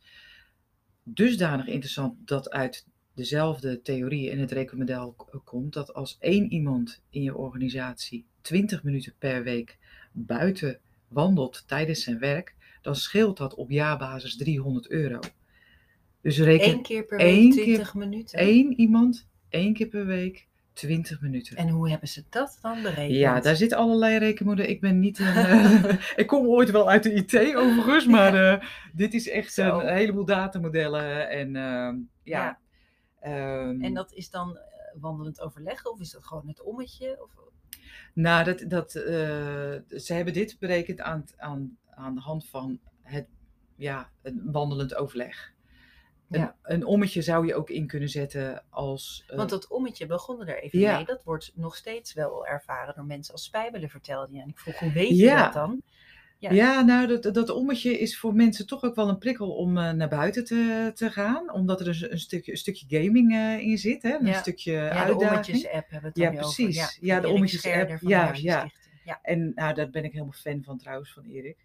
Dusdanig 1.04 1.68
interessant 1.68 2.28
dat 2.28 2.50
uit 2.50 2.88
dezelfde 3.14 3.82
theorie 3.82 4.30
in 4.30 4.40
het 4.40 4.52
rekenmodel 4.52 5.16
komt 5.44 5.74
dat 5.74 5.94
als 5.94 6.18
één 6.20 6.52
iemand 6.52 7.02
in 7.10 7.22
je 7.22 7.36
organisatie 7.36 8.26
20 8.42 8.84
minuten 8.84 9.14
per 9.20 9.44
week 9.44 9.78
buiten 10.12 10.80
wandelt 11.08 11.64
tijdens 11.68 12.04
zijn 12.04 12.20
werk, 12.20 12.56
dan 12.82 12.96
scheelt 12.96 13.38
dat 13.38 13.56
op 13.56 13.72
jaarbasis 13.72 14.38
300 14.38 14.90
euro. 14.90 15.20
Dus 16.26 16.40
reken 16.40 16.68
Eén 16.70 16.82
keer 16.82 17.04
per 17.06 17.18
week 17.18 17.52
keer- 17.52 17.64
20 17.64 17.94
minuten. 17.94 18.40
één 18.40 18.74
iemand, 18.80 19.28
één 19.50 19.74
keer 19.74 19.88
per 19.88 20.06
week, 20.06 20.48
20 20.74 21.22
minuten. 21.22 21.58
En 21.58 21.70
hoe 21.70 21.90
hebben 21.90 22.08
ze 22.08 22.24
dat 22.30 22.58
dan 22.62 22.82
berekend? 22.82 23.18
Ja, 23.18 23.40
daar 23.40 23.56
zit 23.56 23.74
allerlei 23.74 24.18
rekenmodellen. 24.18 24.72
Ik 24.72 24.82
ben 24.82 25.00
niet 25.00 25.20
een. 25.20 25.26
eh, 25.36 25.84
ik 26.22 26.28
kom 26.28 26.48
ooit 26.48 26.72
wel 26.72 26.90
uit 26.90 27.04
de 27.04 27.14
IT 27.14 27.36
overigens, 27.56 28.06
maar 28.06 28.34
eh, 28.54 28.68
dit 28.94 29.14
is 29.14 29.30
echt 29.30 29.54
Zo. 29.54 29.80
een 29.80 29.94
heleboel 29.96 30.26
datamodellen. 30.26 31.30
En 31.30 31.56
ehm, 31.56 31.96
ja. 32.24 32.44
Ja. 32.44 32.60
ehm, 33.20 33.82
En 33.82 33.94
dat 33.94 34.14
is 34.14 34.30
dan 34.30 34.58
eh, 34.58 34.62
wandelend 35.02 35.42
overleggen 35.42 35.92
of 35.92 36.00
is 36.00 36.12
dat 36.12 36.26
gewoon 36.26 36.48
het 36.48 36.62
ommetje? 36.64 37.18
Of... 37.24 37.30
Nou, 38.14 38.44
dat, 38.44 38.64
dat, 38.68 38.92
ze 38.92 40.14
hebben 40.14 40.34
dit 40.34 40.56
berekend 40.60 41.02
aan, 41.02 41.24
aan, 41.38 41.78
aan 41.90 42.16
de 42.16 42.22
hand 42.22 42.48
van 42.48 42.80
het 43.02 43.28
ja, 43.76 44.10
een 44.22 44.42
wandelend 44.52 44.96
overleg. 44.96 45.54
Een, 46.30 46.40
Ja. 46.40 46.56
een 46.64 46.86
ommetje 46.86 47.22
zou 47.22 47.48
je 47.48 47.56
ook 47.56 47.70
in 47.70 47.88
kunnen 47.88 48.10
zetten 48.10 48.64
als. 48.70 49.24
eh, 49.28 49.38
Want 49.38 49.50
dat 49.50 49.68
ommetje 49.68 50.06
begonnen 50.06 50.48
er 50.48 50.62
even 50.64 50.80
Ja. 50.80 50.96
mee. 50.96 51.06
Dat 51.06 51.24
wordt 51.24 51.52
nog 51.56 51.76
steeds 51.76 52.14
wel 52.14 52.46
ervaren 52.48 52.96
door 52.96 53.06
mensen 53.06 53.34
als 53.34 53.44
spijbelen, 53.44 53.90
vertelde 53.90 54.34
je. 54.34 54.42
En 54.42 54.48
ik 54.50 54.58
vroeg, 54.60 54.80
hoe 54.80 54.92
weet 54.92 55.18
je 55.18 55.30
dat 55.30 55.54
dan? 55.54 55.82
ja. 56.40 56.52
Ja, 56.52 56.82
nou, 56.82 57.08
dat, 57.20 57.34
dat 57.34 57.50
ommetje 57.50 58.00
is 58.00 58.20
voor 58.20 58.34
mensen 58.36 58.68
toch 58.68 58.84
ook 58.84 58.96
wel 58.96 59.10
een 59.10 59.18
prikkel 59.18 59.52
om 59.56 59.78
eh, 59.78 59.92
naar 59.92 60.10
buiten 60.10 60.44
te, 60.46 60.92
te 60.96 61.12
gaan. 61.12 61.52
Omdat 61.54 61.80
er 61.82 62.12
een 62.12 62.20
stukje, 62.20 62.52
een 62.52 62.58
stukje 62.58 62.86
gaming 63.02 63.34
eh, 63.34 63.60
in 63.60 63.78
zit, 63.78 64.04
hè? 64.04 64.16
een 64.20 64.26
Ja. 64.26 64.34
stukje 64.40 64.72
Ja, 64.72 64.90
de 64.90 64.96
uitdaging. 64.96 65.30
ommetjes-app 65.32 65.90
hebben 65.90 66.14
we 66.14 66.22
het 66.22 66.34
Ja, 66.34 66.42
over. 66.44 66.56
precies. 66.56 66.98
Ja, 67.02 67.20
de 67.20 67.28
ommetjes-app. 67.30 67.98
Ja. 68.02 68.34
Ja, 69.04 69.20
En 69.22 69.52
nou, 69.56 69.74
daar 69.74 69.90
ben 69.90 70.04
ik 70.04 70.12
helemaal 70.12 70.34
fan 70.34 70.64
van 70.64 70.78
trouwens, 70.78 71.14
van 71.14 71.24
Erik. 71.24 71.65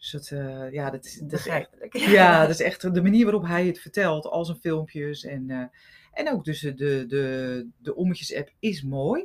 Dus 0.00 0.10
dat, 0.10 0.30
eh, 0.30 0.72
ja, 0.72 0.90
dat 0.90 1.04
is, 1.04 1.46
echt, 1.46 1.68
ja, 2.18 2.40
dat 2.40 2.50
is 2.50 2.60
echt 2.60 2.94
de 2.94 3.02
manier 3.02 3.24
waarop 3.24 3.46
hij 3.46 3.66
het 3.66 3.78
vertelt, 3.80 4.26
al 4.26 4.44
zijn 4.44 4.58
filmpjes. 4.58 5.24
En, 5.24 5.50
eh, 5.50 5.64
en 6.12 6.32
ook 6.32 6.44
dus 6.44 6.60
de, 6.60 6.74
de, 7.06 7.66
de 7.78 7.94
ommetjes-app 7.94 8.52
is 8.58 8.82
mooi. 8.82 9.24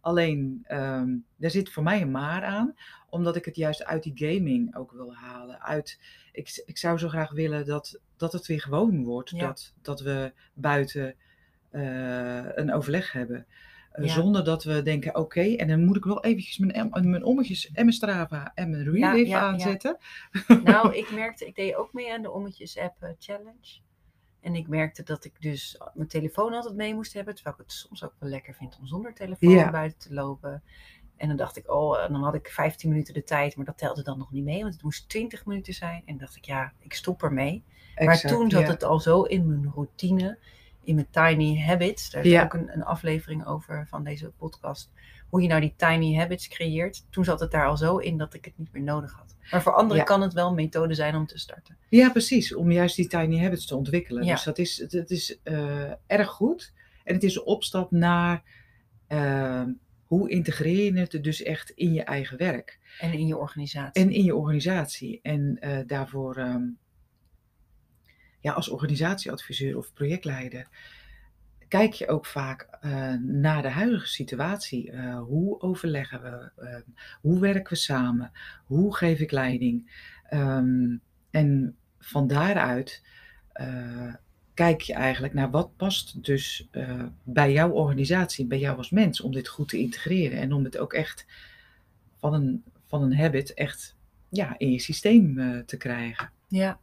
Alleen, 0.00 0.64
ehm 0.66 1.08
daar 1.36 1.50
zit 1.50 1.72
voor 1.72 1.82
mij 1.82 2.00
een 2.00 2.10
maar 2.10 2.44
aan, 2.44 2.74
omdat 3.10 3.36
ik 3.36 3.44
het 3.44 3.56
juist 3.56 3.84
uit 3.84 4.02
die 4.02 4.12
gaming 4.14 4.76
ook 4.76 4.92
wil 4.92 5.14
halen. 5.14 5.62
Uit, 5.62 5.98
ik, 6.32 6.62
ik 6.66 6.78
zou 6.78 6.98
zo 6.98 7.08
graag 7.08 7.32
willen 7.32 7.66
dat, 7.66 8.00
dat 8.16 8.32
het 8.32 8.46
weer 8.46 8.60
gewoon 8.60 9.04
wordt, 9.04 9.30
Ja. 9.30 9.46
dat, 9.46 9.72
dat 9.82 10.00
we 10.00 10.32
buiten 10.54 11.14
eh, 11.70 12.46
een 12.54 12.72
overleg 12.72 13.12
hebben. 13.12 13.46
Eh, 13.96 14.04
Ja. 14.04 14.12
Zonder 14.12 14.44
dat 14.44 14.64
we 14.64 14.82
denken, 14.82 15.16
oké, 15.16 15.40
en 15.40 15.68
dan 15.68 15.84
moet 15.84 15.96
ik 15.96 16.04
wel 16.04 16.24
eventjes 16.24 16.58
mijn, 16.58 16.88
mijn 16.90 17.24
ommetjes 17.24 17.66
en 17.66 17.84
mijn 17.84 17.92
Strava 17.92 18.52
en 18.54 18.70
mijn 18.70 18.82
Ja, 18.82 19.10
Relive 19.10 19.28
ja, 19.30 19.38
ja. 19.38 19.46
aanzetten. 19.46 19.98
Nou, 20.64 20.94
ik 20.96 21.10
merkte, 21.10 21.46
ik 21.46 21.54
deed 21.54 21.74
ook 21.74 21.92
mee 21.92 22.12
aan 22.12 22.22
de 22.22 22.30
ommetjes-app 22.30 23.02
eh, 23.02 23.10
challenge. 23.18 23.80
En 24.40 24.54
ik 24.54 24.68
merkte 24.68 25.02
dat 25.02 25.24
ik 25.24 25.42
dus 25.42 25.80
mijn 25.94 26.08
telefoon 26.08 26.52
altijd 26.52 26.74
mee 26.74 26.94
moest 26.94 27.12
hebben. 27.12 27.34
Terwijl 27.34 27.56
ik 27.56 27.62
het 27.62 27.72
soms 27.72 28.04
ook 28.04 28.14
wel 28.18 28.28
lekker 28.30 28.54
vind 28.54 28.78
om 28.80 28.86
zonder 28.86 29.14
telefoon 29.14 29.70
buiten 29.70 29.98
te 29.98 30.14
lopen. 30.14 30.62
En 31.16 31.28
dan 31.28 31.36
dacht 31.36 31.56
ik, 31.56 31.70
oh, 31.72 32.02
en 32.02 32.12
dan 32.12 32.22
had 32.22 32.34
ik 32.34 32.48
15 32.48 32.88
minuten 32.90 33.14
de 33.14 33.22
tijd. 33.24 33.56
Maar 33.56 33.64
dat 33.64 33.78
telde 33.78 34.02
dan 34.02 34.18
nog 34.18 34.32
niet 34.32 34.44
mee, 34.44 34.60
want 34.62 34.74
het 34.74 34.82
moest 34.82 35.08
20 35.08 35.46
minuten 35.46 35.74
zijn. 35.74 36.02
En 36.04 36.18
dacht 36.18 36.36
ik, 36.36 36.44
ja, 36.44 36.72
ik 36.78 36.94
stop 36.94 37.22
ermee. 37.22 37.64
Maar 38.04 38.20
toen 38.20 38.50
zat 38.50 38.66
het 38.68 38.84
al 38.84 39.00
zo 39.00 39.22
in 39.22 39.46
mijn 39.46 39.72
routine, 39.74 40.38
in 40.86 40.94
mijn 40.94 41.10
tiny 41.10 41.60
habits. 41.60 42.10
Daar 42.10 42.24
is 42.24 42.30
Ja. 42.30 42.44
ook 42.44 42.54
een, 42.54 42.72
een 42.72 42.84
aflevering 42.84 43.46
over 43.46 43.86
van 43.88 44.04
deze 44.04 44.30
podcast. 44.30 44.90
Hoe 45.28 45.42
je 45.42 45.48
nou 45.48 45.60
die 45.60 45.74
tiny 45.76 46.14
habits 46.16 46.48
creëert. 46.48 47.06
Toen 47.10 47.24
zat 47.24 47.40
het 47.40 47.50
daar 47.50 47.66
al 47.66 47.76
zo 47.76 47.96
in 47.96 48.16
dat 48.18 48.34
ik 48.34 48.44
het 48.44 48.58
niet 48.58 48.72
meer 48.72 48.82
nodig 48.82 49.12
had. 49.12 49.34
Maar 49.50 49.62
voor 49.62 49.72
anderen 49.74 49.96
Ja. 49.96 50.02
kan 50.04 50.20
het 50.22 50.32
wel 50.32 50.48
een 50.48 50.54
methode 50.54 50.94
zijn 50.94 51.14
om 51.16 51.26
te 51.26 51.38
starten. 51.38 51.76
Ja, 51.88 52.10
precies. 52.10 52.54
Om 52.54 52.72
juist 52.72 52.96
die 52.96 53.06
tiny 53.06 53.38
habits 53.42 53.66
te 53.66 53.76
ontwikkelen. 53.76 54.24
Ja. 54.24 54.32
Dus 54.34 54.44
dat 54.44 54.58
is, 54.58 54.78
het, 54.78 54.92
het 54.92 55.10
is 55.10 55.38
eh, 55.42 55.90
erg 56.06 56.28
goed. 56.28 56.72
En 57.04 57.14
het 57.14 57.22
is 57.22 57.34
een 57.36 57.44
opstap 57.44 57.90
naar 57.90 58.42
ehm, 59.06 59.70
hoe 60.04 60.30
integreer 60.30 60.92
je 60.94 61.00
het 61.00 61.24
dus 61.24 61.42
echt 61.42 61.70
in 61.70 61.92
je 61.92 62.02
eigen 62.02 62.38
werk. 62.38 62.78
En 63.00 63.12
in 63.12 63.26
je 63.26 63.36
organisatie. 63.36 64.02
En 64.02 64.10
in 64.10 64.24
je 64.24 64.34
organisatie. 64.36 65.20
En 65.22 65.56
eh, 65.60 65.78
daarvoor, 65.86 66.36
ehm, 66.36 66.62
ja, 68.46 68.52
als 68.52 68.68
organisatieadviseur 68.68 69.76
of 69.76 69.92
projectleider, 69.92 70.68
kijk 71.68 71.92
je 71.92 72.08
ook 72.08 72.26
vaak 72.26 72.68
eh, 72.80 73.14
naar 73.14 73.62
de 73.62 73.68
huidige 73.68 74.06
situatie. 74.06 74.90
Eh, 74.90 75.18
hoe 75.18 75.60
overleggen 75.60 76.22
we? 76.22 76.62
Ehm, 76.62 76.82
hoe 77.20 77.40
werken 77.40 77.72
we 77.72 77.78
samen? 77.78 78.32
Hoe 78.64 78.96
geef 78.96 79.20
ik 79.20 79.30
leiding? 79.30 80.04
Ehm, 80.28 80.96
en 81.30 81.76
van 81.98 82.26
daaruit 82.26 83.02
eh, 83.52 84.14
kijk 84.54 84.80
je 84.80 84.92
eigenlijk 84.92 85.34
naar 85.34 85.50
wat 85.50 85.76
past 85.76 86.24
dus 86.24 86.68
bij 87.22 87.52
jouw 87.52 87.70
organisatie, 87.70 88.46
bij 88.46 88.58
jou 88.58 88.76
als 88.76 88.90
mens, 88.90 89.20
om 89.20 89.32
dit 89.32 89.48
goed 89.48 89.68
te 89.68 89.78
integreren 89.78 90.38
en 90.38 90.52
om 90.52 90.64
het 90.64 90.78
ook 90.78 90.92
echt 90.92 91.26
van 92.16 92.34
een, 92.34 92.64
van 92.86 93.02
een 93.02 93.16
habit 93.16 93.54
echt 93.54 93.96
ja, 94.28 94.54
in 94.58 94.70
je 94.70 94.80
systeem 94.80 95.34
te 95.66 95.76
krijgen. 95.76 96.30
Ja. 96.48 96.80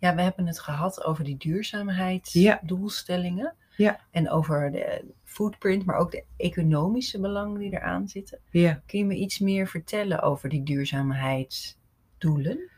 Ja, 0.00 0.14
we 0.14 0.22
hebben 0.22 0.46
het 0.46 0.60
gehad 0.60 1.04
over 1.04 1.24
die 1.24 1.36
duurzaamheidsdoelstellingen. 1.36 3.54
Ja. 3.76 4.00
En 4.10 4.30
over 4.30 4.72
de 4.72 5.04
footprint, 5.24 5.84
maar 5.84 5.96
ook 5.96 6.10
de 6.10 6.24
economische 6.36 7.20
belangen 7.20 7.60
die 7.60 7.72
eraan 7.72 8.08
zitten. 8.08 8.38
Ja. 8.50 8.82
Kun 8.86 8.98
je 8.98 9.04
me 9.04 9.14
iets 9.14 9.38
meer 9.38 9.66
vertellen 9.66 10.22
over 10.22 10.48
die 10.48 10.62
duurzaamheidsdoelen? 10.62 12.68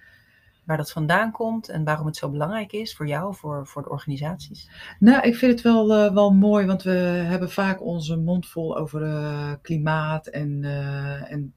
Waar 0.64 0.76
dat 0.76 0.92
vandaan 0.92 1.32
komt 1.32 1.68
en 1.68 1.84
waarom 1.84 2.06
het 2.06 2.16
zo 2.16 2.30
belangrijk 2.30 2.72
is 2.72 2.96
voor 2.96 3.06
jou, 3.06 3.34
voor, 3.34 3.66
voor 3.66 3.82
de 3.82 3.88
organisaties? 3.88 4.70
Nou, 4.98 5.22
ik 5.22 5.36
vind 5.36 5.52
het 5.52 5.60
wel, 5.60 5.92
eh, 5.92 6.14
wel 6.14 6.32
mooi, 6.32 6.66
want 6.66 6.82
we 6.82 6.90
hebben 6.90 7.50
vaak 7.50 7.82
onze 7.82 8.16
mond 8.16 8.48
vol 8.48 8.78
over 8.78 9.02
eh, 9.02 9.52
klimaat 9.62 10.26
en, 10.26 10.64
eh, 10.64 11.32
en 11.32 11.54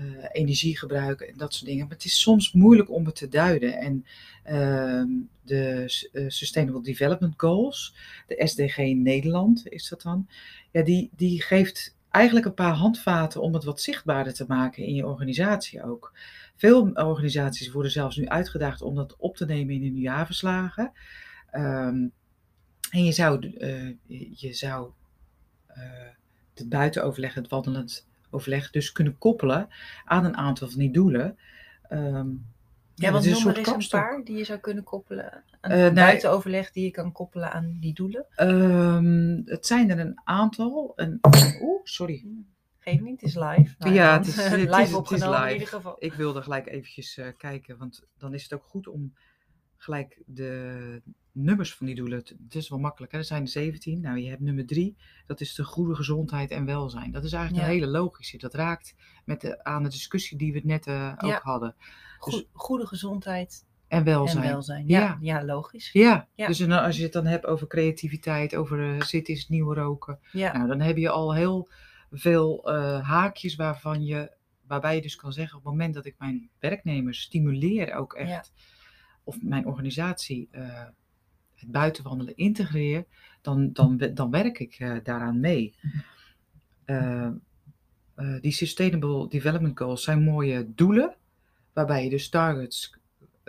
ehm, 0.00 0.18
eh, 0.18 0.28
energiegebruik 0.32 1.20
en 1.20 1.36
dat 1.36 1.54
soort 1.54 1.66
dingen. 1.66 1.86
Maar 1.86 1.96
het 1.96 2.04
is 2.04 2.20
soms 2.20 2.52
moeilijk 2.52 2.90
om 2.90 3.06
het 3.06 3.14
te 3.14 3.28
duiden. 3.28 3.78
En 3.78 4.04
ehm, 4.42 5.08
de 5.42 5.84
eh, 6.12 6.24
Sustainable 6.28 6.82
Development 6.82 7.34
Goals, 7.36 7.94
de 8.26 8.46
SDG 8.46 8.78
in 8.78 9.02
Nederland 9.02 9.68
is 9.68 9.88
dat 9.88 10.02
dan, 10.02 10.28
ja, 10.70 10.82
die, 10.82 11.10
die 11.16 11.42
geeft 11.42 11.96
eigenlijk 12.10 12.46
een 12.46 12.54
paar 12.54 12.74
handvaten 12.74 13.40
om 13.40 13.54
het 13.54 13.64
wat 13.64 13.80
zichtbaarder 13.80 14.34
te 14.34 14.44
maken 14.48 14.84
in 14.84 14.94
je 14.94 15.06
organisatie 15.06 15.82
ook. 15.84 16.12
Veel 16.56 16.90
organisaties 16.90 17.70
worden 17.70 17.92
zelfs 17.92 18.16
nu 18.16 18.28
uitgedaagd 18.28 18.82
om 18.82 18.94
dat 18.94 19.16
op 19.18 19.36
te 19.36 19.44
nemen 19.44 19.74
in 19.74 19.82
hun 19.82 19.98
jaarverslagen. 19.98 20.92
Ehm, 21.50 22.06
en 22.90 23.04
je 23.04 23.12
zou, 23.12 23.56
eh, 23.58 23.88
je 24.34 24.52
zou 24.52 24.90
het 26.54 26.68
buitenoverleg, 26.68 27.34
het 27.34 27.48
wandelend 27.48 28.08
overleg, 28.30 28.70
dus 28.70 28.92
kunnen 28.92 29.18
koppelen 29.18 29.68
aan 30.04 30.24
een 30.24 30.36
aantal 30.36 30.68
van 30.68 30.78
die 30.78 30.92
doelen. 30.92 31.38
Ehm, 31.88 32.28
Ja, 32.94 33.10
want 33.12 33.24
is 33.24 33.40
soort 33.40 33.56
eens 33.56 33.68
een 33.92 34.00
paar 34.00 34.24
die 34.24 34.36
je 34.36 34.44
zou 34.44 34.58
kunnen 34.58 34.84
koppelen 34.84 35.44
het 35.60 35.70
nou, 35.70 35.94
buitenoverleg 35.94 36.72
die 36.72 36.84
je 36.84 36.90
kan 36.90 37.12
koppelen 37.12 37.52
aan 37.52 37.76
die 37.80 37.94
doelen. 37.94 38.26
Ehm, 38.34 39.40
het 39.44 39.66
zijn 39.66 39.90
er 39.90 39.98
een 39.98 40.20
aantal. 40.24 40.92
Een, 40.96 41.18
Oeh, 41.60 41.80
sorry. 41.84 42.24
Geef 42.78 43.00
niet, 43.00 43.20
het 43.20 43.28
is 43.30 43.34
live. 43.34 43.74
Nou, 43.78 43.94
Ja, 43.94 44.18
het 44.18 44.26
is- 44.26 44.36
het 44.36 44.44
is- 44.52 44.58
live 44.60 44.74
het 44.76 44.88
is 44.88 44.94
opgenomen 44.94 45.36
in 45.36 45.42
live. 45.42 45.52
ieder 45.52 45.68
geval. 45.68 45.96
Ik 45.98 46.12
wilde 46.12 46.42
gelijk 46.42 46.66
eventjes 46.66 47.16
eh, 47.18 47.26
kijken, 47.36 47.76
want 47.78 48.04
dan 48.18 48.34
is 48.34 48.42
het 48.42 48.52
ook 48.52 48.64
goed 48.64 48.88
om 48.88 49.14
gelijk 49.76 50.22
de 50.26 51.02
nummers 51.32 51.74
van 51.74 51.86
die 51.86 51.94
doelen. 51.94 52.18
Het 52.18 52.54
is 52.54 52.68
wel 52.68 52.78
makkelijk, 52.78 53.12
hè? 53.12 53.18
er 53.18 53.24
zijn 53.24 53.42
er 53.42 53.48
17. 53.48 54.00
Nou, 54.00 54.18
je 54.18 54.28
hebt 54.28 54.40
nummer 54.40 54.66
3, 54.66 54.96
dat 55.26 55.40
is 55.40 55.54
de 55.54 55.64
goede 55.64 55.94
gezondheid 55.94 56.50
en 56.50 56.64
welzijn. 56.64 57.10
Dat 57.10 57.24
is 57.24 57.32
eigenlijk 57.32 57.64
Ja. 57.66 57.70
een 57.72 57.78
hele 57.80 57.90
logische. 57.92 58.38
Dat 58.38 58.54
raakt 58.54 58.94
met 59.24 59.40
de, 59.40 59.64
aan 59.64 59.82
de 59.82 59.88
discussie 59.88 60.38
die 60.38 60.52
we 60.52 60.60
net 60.64 60.86
eh, 60.86 61.12
ook 61.18 61.30
Ja. 61.30 61.40
hadden. 61.42 61.74
Goed, 62.18 62.46
goede 62.52 62.86
gezondheid 62.86 63.66
En 63.88 64.04
welzijn. 64.04 64.44
en 64.44 64.50
welzijn. 64.50 64.88
Ja, 64.88 65.00
Ja. 65.00 65.18
ja. 65.20 65.44
logisch. 65.44 65.92
Ja, 65.92 66.28
dus 66.34 66.60
en 66.60 66.72
als 66.72 66.96
je 66.96 67.02
het 67.02 67.12
dan 67.12 67.26
hebt 67.26 67.46
over 67.46 67.66
creativiteit, 67.66 68.56
over 68.56 68.78
uh, 68.94 69.00
zit 69.00 69.28
is 69.28 69.40
het 69.40 69.48
nieuwe 69.48 69.74
roken. 69.74 70.18
Ja. 70.32 70.52
Nou, 70.56 70.68
dan 70.68 70.80
heb 70.80 70.96
je 70.96 71.08
al 71.10 71.34
heel 71.34 71.68
veel 72.10 72.70
eh, 72.72 73.08
haakjes 73.08 73.54
waarvan 73.56 74.04
je, 74.04 74.30
waarbij 74.66 74.94
je 74.94 75.02
dus 75.02 75.16
kan 75.16 75.32
zeggen, 75.32 75.58
op 75.58 75.64
het 75.64 75.72
moment 75.72 75.94
dat 75.94 76.06
ik 76.06 76.14
mijn 76.18 76.48
werknemers 76.58 77.20
stimuleer 77.20 77.94
ook 77.94 78.14
echt, 78.14 78.52
of 79.24 79.36
mijn 79.42 79.66
organisatie 79.66 80.48
het 81.60 81.70
buitenwandelen 81.70 82.36
integreer, 82.36 83.04
dan, 83.40 83.72
dan, 83.72 83.96
dan 84.14 84.30
werk 84.30 84.58
ik 84.58 84.74
eh, 84.78 84.96
daaraan 85.02 85.40
mee. 85.40 85.74
Eh, 86.84 87.26
eh, 88.14 88.40
die 88.40 88.52
Sustainable 88.52 89.28
Development 89.28 89.78
Goals 89.78 90.04
zijn 90.04 90.22
mooie 90.22 90.74
doelen, 90.74 91.14
waarbij 91.72 92.04
je 92.04 92.10
dus 92.10 92.28
targets 92.28 92.98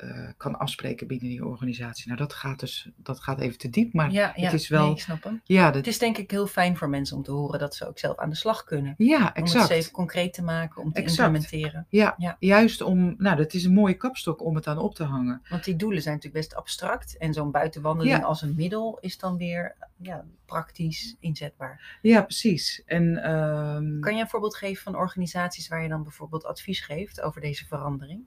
eh, 0.02 0.28
kan 0.38 0.58
afspreken 0.60 1.08
binnen 1.08 1.28
die 1.30 1.46
organisatie. 1.46 2.08
Nou, 2.08 2.18
dat 2.20 2.34
gaat 2.34 2.60
dus 2.60 2.90
dat 2.96 3.20
gaat 3.20 3.40
even 3.40 3.58
te 3.58 3.70
diep, 3.70 3.94
maar 3.94 4.12
ja, 4.12 4.34
ja. 4.36 4.44
het 4.44 4.54
is 4.54 4.68
wel. 4.68 4.84
Nee, 4.86 4.92
ik 4.94 5.00
snap 5.00 5.24
hem. 5.24 5.42
ja, 5.44 5.66
Het 5.66 5.74
dat, 5.74 5.88
is 5.88 5.98
denk 6.00 6.18
ik 6.18 6.32
heel 6.32 6.48
fijn 6.48 6.78
voor 6.78 6.90
mensen 6.90 7.18
om 7.18 7.24
te 7.24 7.32
horen 7.32 7.60
dat 7.60 7.76
ze 7.76 7.88
ook 7.88 8.00
zelf 8.00 8.18
aan 8.18 8.30
de 8.30 8.36
slag 8.36 8.64
kunnen. 8.64 8.94
ja, 8.98 9.18
Om 9.18 9.24
het 9.26 9.38
exact. 9.38 9.70
even 9.70 9.92
concreet 9.92 10.34
te 10.34 10.44
maken, 10.44 10.82
om 10.82 10.92
te 10.92 11.02
Exact. 11.02 11.36
implementeren. 11.36 11.86
Ja, 11.90 12.16
Ja. 12.18 12.36
juist 12.40 12.82
om, 12.82 13.16
nou, 13.18 13.36
dat 13.38 13.54
is 13.54 13.64
een 13.64 13.74
mooie 13.74 13.94
kapstok 13.98 14.44
om 14.46 14.56
het 14.56 14.68
aan 14.68 14.78
op 14.78 14.96
te 14.96 15.04
hangen. 15.04 15.42
Want 15.50 15.64
die 15.64 15.76
doelen 15.76 16.02
zijn 16.02 16.16
natuurlijk 16.16 16.44
best 16.44 16.56
abstract. 16.58 17.18
En 17.18 17.34
zo'n 17.34 17.52
buitenwandeling 17.52 18.24
als 18.24 18.42
een 18.42 18.54
middel 18.56 18.98
is 19.02 19.18
dan 19.18 19.38
weer 19.38 19.76
ja, 20.02 20.26
praktisch 20.46 21.16
inzetbaar. 21.20 21.98
Ja, 22.02 22.22
precies. 22.22 22.84
En 22.86 23.24
ehm, 23.24 24.00
Kan 24.00 24.16
je 24.16 24.22
een 24.22 24.30
voorbeeld 24.30 24.56
geven 24.56 24.84
van 24.84 24.96
organisaties 24.96 25.68
waar 25.68 25.84
je 25.84 25.90
dan 25.90 26.04
bijvoorbeeld 26.04 26.46
advies 26.46 26.80
geeft 26.80 27.22
over 27.22 27.42
deze 27.42 27.66
verandering? 27.66 28.26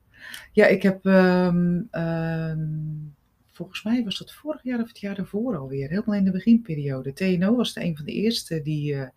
ja, 0.52 0.66
ik 0.66 0.82
heb 0.82 1.06
ehm, 1.06 1.80
volgens 3.54 3.82
mij 3.82 4.04
was 4.04 4.18
dat 4.18 4.32
vorig 4.32 4.62
jaar 4.62 4.80
of 4.80 4.88
het 4.88 4.98
jaar 4.98 5.14
daarvoor 5.14 5.56
alweer, 5.56 5.88
helemaal 5.88 6.14
in 6.14 6.24
de 6.24 6.30
beginperiode. 6.30 7.12
TNO 7.12 7.56
was 7.56 7.72
de 7.72 7.84
een 7.84 7.96
van 7.96 8.04
de 8.04 8.12
eerste 8.12 8.62
die 8.62 8.94
eh, 8.94 9.08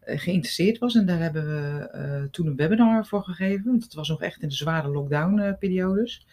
eh, 0.00 0.20
geïnteresseerd 0.20 0.78
was 0.78 0.94
en 0.94 1.06
daar 1.06 1.18
hebben 1.18 1.46
we 1.46 1.88
eh, 1.88 2.22
toen 2.30 2.46
een 2.46 2.56
webinar 2.56 3.06
voor 3.06 3.22
gegeven, 3.22 3.64
want 3.64 3.82
het 3.82 3.94
was 3.94 4.08
nog 4.08 4.22
echt 4.22 4.42
in 4.42 4.48
de 4.48 4.54
zware 4.54 4.88
lockdown-periodes. 4.88 6.26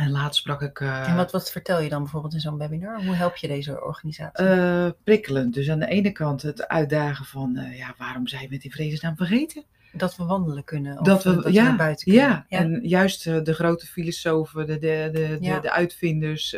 En 0.00 0.10
laatst 0.10 0.40
sprak 0.40 0.62
ik. 0.62 0.80
eh, 0.80 1.08
en 1.08 1.16
wat, 1.16 1.32
wat 1.32 1.50
vertel 1.50 1.80
je 1.80 1.88
dan 1.88 2.02
bijvoorbeeld 2.02 2.34
in 2.34 2.40
zo'n 2.40 2.58
webinar? 2.58 3.04
Hoe 3.04 3.14
help 3.14 3.36
je 3.36 3.48
deze 3.48 3.82
organisatie? 3.82 4.44
eh, 4.46 4.88
prikkelend. 5.04 5.54
Dus 5.54 5.70
aan 5.70 5.78
de 5.78 5.86
ene 5.86 6.10
kant 6.12 6.42
het 6.42 6.68
uitdagen 6.68 7.24
van, 7.24 7.56
eh, 7.56 7.78
ja, 7.78 7.94
waarom 7.98 8.26
zijn 8.26 8.48
we 8.48 8.54
het 8.54 8.64
in 8.64 8.70
vredesnaam 8.70 9.16
vergeten? 9.16 9.64
dat 9.92 10.16
we 10.16 10.24
wandelen 10.24 10.64
kunnen? 10.64 10.98
Of 10.98 11.06
dat 11.06 11.24
we, 11.24 11.34
dat 11.42 11.52
ja, 11.52 11.62
naar 11.62 11.76
buiten 11.76 12.04
kunnen? 12.04 12.22
ja, 12.28 12.46
en 12.48 12.80
juist 12.88 13.24
de 13.24 13.54
grote 13.54 13.86
filosofen, 13.86 14.66
de, 14.66 14.78
de, 14.78 15.08
de, 15.12 15.18
de, 15.20 15.36
Ja. 15.40 15.60
de 15.60 15.70
uitvinders, 15.72 16.56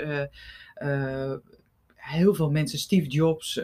heel 1.94 2.34
veel 2.34 2.50
mensen, 2.50 2.78
Steve 2.78 3.06
Jobs, 3.06 3.61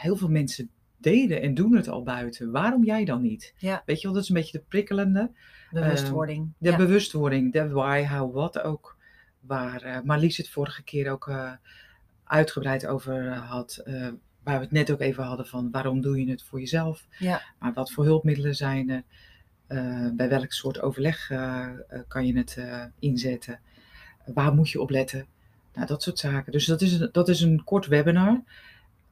heel 0.00 0.16
veel 0.16 0.28
mensen 0.28 0.70
deden 0.98 1.42
en 1.42 1.54
doen 1.54 1.76
het 1.76 1.88
al 1.88 2.02
buiten. 2.02 2.50
Waarom 2.50 2.84
jij 2.84 3.04
dan 3.04 3.22
niet? 3.22 3.54
Ja. 3.56 3.82
Weet 3.86 3.96
je 4.00 4.04
wel, 4.06 4.14
dat 4.14 4.22
is 4.22 4.28
een 4.28 4.34
beetje 4.34 4.58
de 4.58 4.64
prikkelende. 4.68 5.30
Bewustwording. 5.70 6.52
De 6.58 6.70
ja. 6.70 6.76
bewustwording, 6.76 7.52
de 7.52 7.68
why, 7.68 8.06
how, 8.06 8.34
what 8.34 8.60
ook. 8.60 8.96
Waar 9.40 9.82
eh, 9.82 10.00
Marlies 10.04 10.36
het 10.36 10.48
vorige 10.48 10.82
keer 10.82 11.10
ook 11.10 11.28
eh, 11.28 11.52
uitgebreid 12.24 12.86
over 12.86 13.28
eh, 13.28 13.50
had. 13.50 13.82
waar 14.42 14.58
we 14.58 14.64
het 14.64 14.70
net 14.70 14.90
ook 14.90 15.00
even 15.00 15.24
hadden 15.24 15.46
van 15.46 15.70
waarom 15.70 16.00
doe 16.00 16.20
je 16.20 16.30
het 16.30 16.42
voor 16.42 16.60
jezelf? 16.60 17.06
Ja. 17.18 17.42
Maar 17.58 17.72
wat 17.72 17.92
voor 17.92 18.04
hulpmiddelen 18.04 18.54
zijn 18.54 18.90
er? 18.90 19.02
Bij 20.16 20.28
welk 20.28 20.52
soort 20.52 20.80
overleg 20.80 21.26
kan 22.08 22.26
je 22.26 22.36
het 22.36 22.58
inzetten? 22.98 23.60
Waar 24.24 24.54
moet 24.54 24.70
je 24.70 24.80
op 24.80 24.90
letten? 24.90 25.26
Nou, 25.74 25.86
dat 25.86 26.02
soort 26.02 26.18
zaken. 26.18 26.52
Dus 26.52 26.66
dat 26.66 26.80
is 26.80 26.92
een, 26.92 27.08
dat 27.12 27.28
is 27.28 27.40
een 27.40 27.64
kort 27.64 27.86
webinar. 27.86 28.42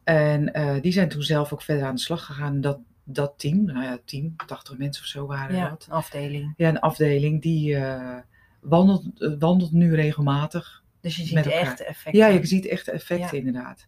En 0.05 0.53
die 0.81 0.93
zijn 0.93 1.09
toen 1.09 1.23
zelf 1.23 1.53
ook 1.53 1.63
verder 1.63 1.85
aan 1.85 1.95
de 1.95 2.01
slag 2.01 2.25
gegaan. 2.25 2.61
Dat, 2.61 2.79
dat 3.11 3.35
team, 3.37 3.65
nou 3.65 3.83
ja, 3.83 3.99
team, 4.05 4.35
80 4.47 4.79
mensen 4.79 5.03
of 5.03 5.09
zo 5.09 5.27
waren 5.27 5.57
ja, 5.57 5.69
dat. 5.69 5.87
een 5.89 5.93
afdeling. 5.93 6.55
Ja, 6.57 6.69
een 6.69 6.81
afdeling 6.81 7.43
die 7.43 7.77
eh, 7.77 8.17
wandelt, 8.61 9.21
eh, 9.23 9.33
wandelt 9.39 9.73
nu 9.73 9.95
regelmatig. 9.95 10.83
Dus 11.01 11.17
je 11.17 11.25
ziet 11.25 11.47
echte 11.47 11.85
effecten. 11.85 12.21
Ja, 12.21 12.27
je 12.27 12.47
ziet 12.47 12.67
echt 12.67 12.89
effecten 12.89 13.39
Ja. 13.39 13.45
inderdaad. 13.47 13.87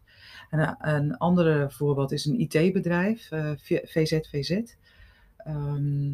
En 0.49 0.59
een, 0.59 0.75
een 0.95 1.17
andere 1.17 1.71
voorbeeld 1.71 2.11
is 2.11 2.25
een 2.25 2.39
IT-bedrijf, 2.39 3.31
eh, 3.31 3.51
VZVZ. 3.83 4.61
ehm, 5.37 6.13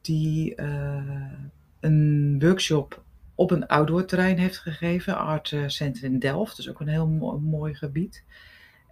die 0.00 0.54
eh, 0.54 1.32
een 1.80 2.36
workshop 2.40 3.02
op 3.34 3.50
een 3.50 3.66
outdoor 3.66 4.04
terrein 4.04 4.38
heeft 4.38 4.58
gegeven, 4.58 5.16
Art 5.16 5.52
eh, 5.52 5.62
Center 5.66 6.04
in 6.04 6.18
Delft. 6.18 6.58
Is 6.58 6.68
ook 6.68 6.80
een 6.80 6.88
heel 6.88 7.06
mo- 7.08 7.38
mooi 7.38 7.74
gebied. 7.74 8.24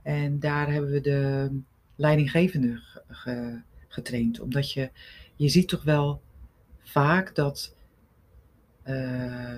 En 0.02 0.38
daar 0.38 0.72
hebben 0.72 0.90
we 0.90 1.00
de 1.00 1.50
leidinggevende 1.96 2.80
ge- 3.10 3.30
ge- 3.30 3.60
getraind. 3.88 4.40
Omdat 4.40 4.72
je, 4.72 4.90
je 5.36 5.48
ziet 5.48 5.68
toch 5.68 5.82
wel 5.82 6.22
vaak 6.82 7.34
dat 7.34 7.74
eh, 8.82 9.56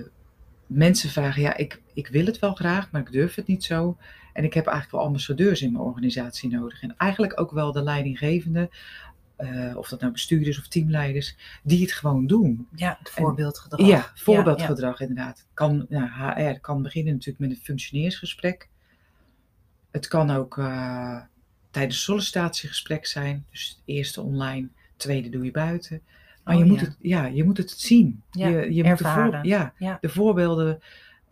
mensen 0.66 1.10
vragen, 1.10 1.42
ja, 1.42 1.56
ik, 1.56 1.82
ik 1.92 2.06
wil 2.06 2.26
het 2.26 2.38
wel 2.38 2.54
graag, 2.54 2.90
maar 2.90 3.00
ik 3.00 3.12
durf 3.12 3.34
het 3.34 3.46
niet 3.46 3.64
zo. 3.64 3.96
En 4.32 4.44
ik 4.44 4.54
heb 4.54 4.66
eigenlijk 4.66 4.96
wel 4.96 5.06
ambassadeurs 5.06 5.62
in 5.62 5.72
mijn 5.72 5.84
organisatie 5.84 6.50
nodig. 6.50 6.82
En 6.82 6.94
eigenlijk 6.96 7.40
ook 7.40 7.50
wel 7.50 7.72
de 7.72 7.82
leidinggevende, 7.82 8.70
eh, 9.36 9.76
of 9.76 9.88
dat 9.88 10.00
nou 10.00 10.12
bestuurders 10.12 10.58
of 10.58 10.68
teamleiders, 10.68 11.36
die 11.62 11.80
het 11.82 11.92
gewoon 11.92 12.26
doen. 12.26 12.68
Ja, 12.74 12.96
het 12.98 13.10
voorbeeldgedrag. 13.10 13.86
Ja, 13.86 14.10
voorbeeldgedrag 14.14 15.00
inderdaad. 15.00 15.46
Kan, 15.54 15.86
nou, 15.88 16.08
HR 16.08 16.60
kan 16.60 16.82
beginnen 16.82 17.12
natuurlijk 17.12 17.38
met 17.38 17.50
een 17.50 17.64
functioneersgesprek. 17.64 18.68
Het 19.90 20.08
kan 20.08 20.30
ook 20.30 20.58
eh, 20.58 21.20
tijdens 21.72 22.02
sollicitatiegesprek 22.02 23.06
zijn. 23.06 23.44
Dus 23.50 23.68
het 23.68 23.78
eerste 23.84 24.20
online, 24.22 24.60
het 24.60 24.98
tweede 24.98 25.28
doe 25.28 25.44
je 25.44 25.50
buiten. 25.50 26.02
Maar 26.44 26.54
Oh, 26.54 26.60
je, 26.60 26.66
moet. 26.66 26.80
Het, 26.80 26.96
ja, 27.00 27.26
je 27.26 27.44
moet 27.44 27.56
het 27.56 27.70
zien. 27.70 28.22
Ja, 28.30 28.48
je, 28.48 28.74
je 28.74 28.84
moet 28.84 28.98
de, 28.98 29.04
voor, 29.04 29.38
ja, 29.42 29.72
Ja. 29.78 29.98
de 30.00 30.08
voorbeelden 30.08 30.80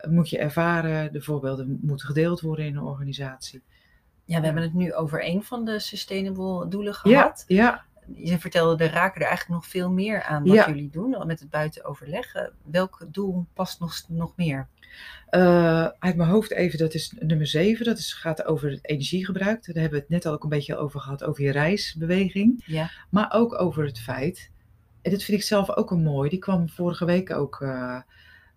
moet 0.09 0.29
je 0.29 0.37
ervaren. 0.37 1.13
De 1.13 1.21
voorbeelden 1.21 1.79
moeten 1.81 2.05
gedeeld 2.07 2.41
worden 2.41 2.65
in 2.65 2.75
een 2.75 2.83
organisatie. 2.83 3.61
Ja, 4.25 4.39
we 4.39 4.45
hebben 4.45 4.63
het 4.63 4.73
nu 4.73 4.93
over 4.93 5.25
een 5.25 5.43
van 5.43 5.65
de 5.65 5.79
sustainable 5.79 6.67
doelen 6.67 6.93
gehad. 6.93 7.43
ja, 7.47 7.85
Je 8.15 8.39
vertelde, 8.39 8.83
er 8.83 8.91
raken 8.91 9.21
er 9.21 9.27
eigenlijk 9.27 9.61
nog 9.61 9.69
veel 9.71 9.91
meer 9.91 10.23
aan 10.23 10.45
wat 10.47 10.65
jullie 10.65 10.89
doen 10.89 11.23
met 11.27 11.39
het 11.39 11.49
buiten 11.49 11.85
overleggen. 11.85 12.53
Welk 12.63 13.05
doel 13.07 13.45
past 13.53 13.79
nog, 13.79 14.01
nog 14.07 14.33
meer? 14.35 14.67
Eh, 15.31 15.87
uit 15.99 16.15
mijn 16.15 16.29
hoofd 16.29 16.51
even, 16.51 16.79
dat 16.79 16.93
is 16.93 17.13
nummer 17.19 17.47
7. 17.47 17.85
Dat 17.85 17.97
is, 17.97 18.13
gaat 18.13 18.45
over 18.45 18.69
het 18.69 18.87
energiegebruik. 18.87 19.65
Daar 19.65 19.81
hebben 19.81 19.91
we 19.91 19.99
het 19.99 20.09
net 20.09 20.25
al 20.25 20.33
ook 20.33 20.43
een 20.43 20.49
beetje 20.49 20.77
over 20.77 20.99
gehad, 20.99 21.23
over 21.23 21.43
je 21.43 21.51
reisbeweging. 21.51 22.63
Ja. 22.65 22.91
Maar 23.09 23.31
ook 23.33 23.61
over 23.61 23.85
het 23.85 23.99
feit, 23.99 24.51
en 25.01 25.11
dat 25.11 25.23
vind 25.23 25.37
ik 25.37 25.43
zelf 25.43 25.75
ook 25.75 25.91
een 25.91 26.03
mooi, 26.03 26.29
die 26.29 26.39
kwam 26.39 26.69
vorige 26.69 27.05
week 27.05 27.31
ook 27.33 27.61
eh, 27.61 28.01